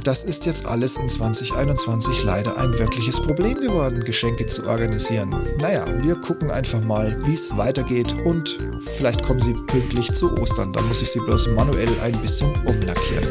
das 0.05 0.23
ist 0.23 0.47
jetzt 0.47 0.64
alles 0.64 0.97
in 0.97 1.09
2021 1.09 2.23
leider 2.23 2.57
ein 2.57 2.73
wirkliches 2.79 3.20
Problem 3.20 3.61
geworden, 3.61 4.05
Geschenke 4.05 4.47
zu 4.47 4.64
organisieren. 4.64 5.35
Naja, 5.59 5.85
wir 6.05 6.14
gucken 6.14 6.53
einfach 6.53 6.81
mal, 6.81 7.18
wie 7.27 7.35
es 7.35 7.57
weitergeht 7.57 8.14
und 8.25 8.57
vielleicht 8.97 9.25
kommen 9.25 9.40
sie 9.40 9.55
pünktlich 9.66 10.12
zu 10.12 10.33
Ostern. 10.38 10.73
Da 10.73 10.83
muss 10.83 11.03
ich 11.03 11.11
sie 11.11 11.18
bloß 11.18 11.49
manuell 11.49 11.88
ein 12.05 12.16
bisschen 12.23 12.53
umlackieren. 12.64 13.27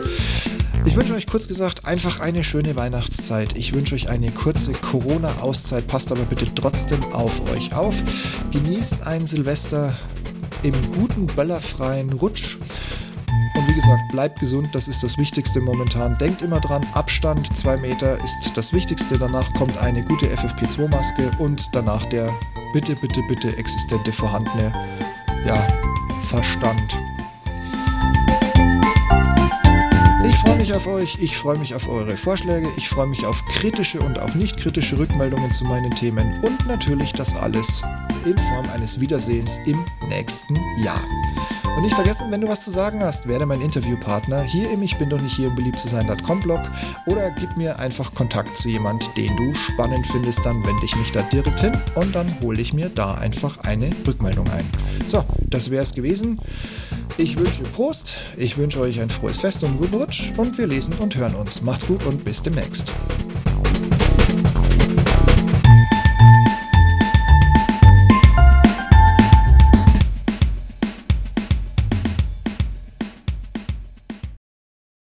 Ich 0.84 0.98
wünsche 0.98 1.14
euch 1.14 1.26
kurz 1.26 1.48
gesagt 1.48 1.86
einfach 1.86 2.20
eine 2.20 2.44
schöne 2.44 2.76
Weihnachtszeit. 2.76 3.56
Ich 3.56 3.74
wünsche 3.74 3.96
euch 3.96 4.10
eine 4.10 4.30
kurze 4.30 4.74
Corona-Auszeit. 4.74 5.88
Passt 5.88 6.12
aber 6.12 6.24
bitte 6.24 6.54
trotzdem 6.54 7.02
auf 7.14 7.32
euch 7.50 7.74
auf. 7.74 7.96
Genießt 8.52 9.08
ein 9.08 9.26
Silvester 9.26 9.96
im 10.64 10.74
guten, 10.92 11.28
böllerfreien 11.28 12.12
Rutsch. 12.12 12.58
Wie 13.74 13.82
gesagt, 13.82 14.08
bleibt 14.10 14.40
gesund, 14.40 14.70
das 14.74 14.88
ist 14.88 15.02
das 15.02 15.18
Wichtigste 15.18 15.60
momentan. 15.60 16.16
Denkt 16.20 16.44
immer 16.44 16.60
dran, 16.60 16.86
Abstand 16.94 17.58
2 17.58 17.78
Meter 17.78 18.24
ist 18.24 18.52
das 18.54 18.72
Wichtigste. 18.72 19.18
Danach 19.18 19.52
kommt 19.56 19.80
eine 19.80 20.04
gute 20.04 20.28
FFP2-Maske 20.28 21.32
und 21.40 21.74
danach 21.74 22.06
der 22.06 22.32
bitte, 22.72 22.96
bitte, 22.96 23.24
bitte 23.28 23.58
existente 23.58 24.14
vorhandene 24.14 24.72
ja, 25.48 25.68
Verstand. 26.20 27.00
Ich 30.24 30.36
freue 30.36 30.58
mich 30.58 30.74
auf 30.76 30.86
euch, 30.86 31.18
ich 31.20 31.36
freue 31.36 31.58
mich 31.58 31.74
auf 31.74 31.90
eure 31.90 32.16
Vorschläge, 32.16 32.68
ich 32.78 32.88
freue 32.88 33.08
mich 33.08 33.26
auf 33.26 33.44
kritische 33.48 34.02
und 34.02 34.20
auch 34.20 34.36
nicht 34.36 34.56
kritische 34.58 35.00
Rückmeldungen 35.00 35.50
zu 35.50 35.66
meinen 35.66 35.90
Themen 35.90 36.44
und 36.44 36.68
natürlich 36.68 37.12
das 37.14 37.36
alles 37.36 37.82
in 38.24 38.38
Form 38.38 38.70
eines 38.72 39.00
Wiedersehens 39.00 39.58
im 39.66 39.84
nächsten 40.10 40.58
Jahr. 40.84 41.02
Und 41.76 41.82
nicht 41.82 41.96
vergessen, 41.96 42.30
wenn 42.30 42.42
du 42.42 42.48
was 42.48 42.64
zu 42.64 42.70
sagen 42.70 43.04
hast, 43.04 43.28
werde 43.28 43.48
mein 43.48 43.60
Interviewpartner 43.62 44.44
hier 44.44 44.70
im 44.70 44.84
Ich 44.84 44.96
bin 45.00 45.10
doch 45.10 45.20
nicht 45.20 45.36
hier, 45.36 45.48
um 45.48 45.56
beliebt 45.56 45.80
zu 45.80 45.88
sein.com 45.88 46.40
Blog 46.42 46.62
oder 47.08 47.32
gib 47.32 47.58
mir 47.58 47.80
einfach 47.80 48.14
Kontakt 48.14 48.56
zu 48.56 48.70
jemand, 48.70 49.04
den 49.18 49.36
du 49.38 49.54
spannend 49.56 50.06
findest, 50.08 50.46
dann 50.46 50.64
wende 50.64 50.86
ich 50.86 50.96
mich 50.96 51.12
da 51.12 51.24
direkt 51.24 51.62
hin 51.62 51.76
und 51.96 52.14
dann 52.14 52.28
hole 52.42 52.62
ich 52.62 52.74
mir 52.74 52.90
da 52.90 53.16
einfach 53.16 53.58
eine 53.60 53.90
Rückmeldung 54.06 54.48
ein. 54.52 54.66
So, 55.08 55.24
das 55.50 55.72
wäre 55.72 55.82
es 55.82 55.94
gewesen. 55.94 56.40
Ich 57.18 57.38
wünsche 57.38 57.64
Prost, 57.64 58.16
ich 58.38 58.58
wünsche 58.58 58.80
euch 58.80 59.02
ein 59.02 59.10
frohes 59.10 59.40
Fest 59.40 59.64
und 59.64 59.78
guten 59.78 59.96
Rutsch 59.96 60.32
und 60.38 60.58
wir 60.60 60.68
lesen 60.68 60.94
und 61.00 61.16
hören 61.16 61.36
uns. 61.36 61.64
Macht's 61.64 61.88
gut 61.88 62.06
und 62.06 62.24
bis 62.24 62.42
demnächst. 62.42 62.92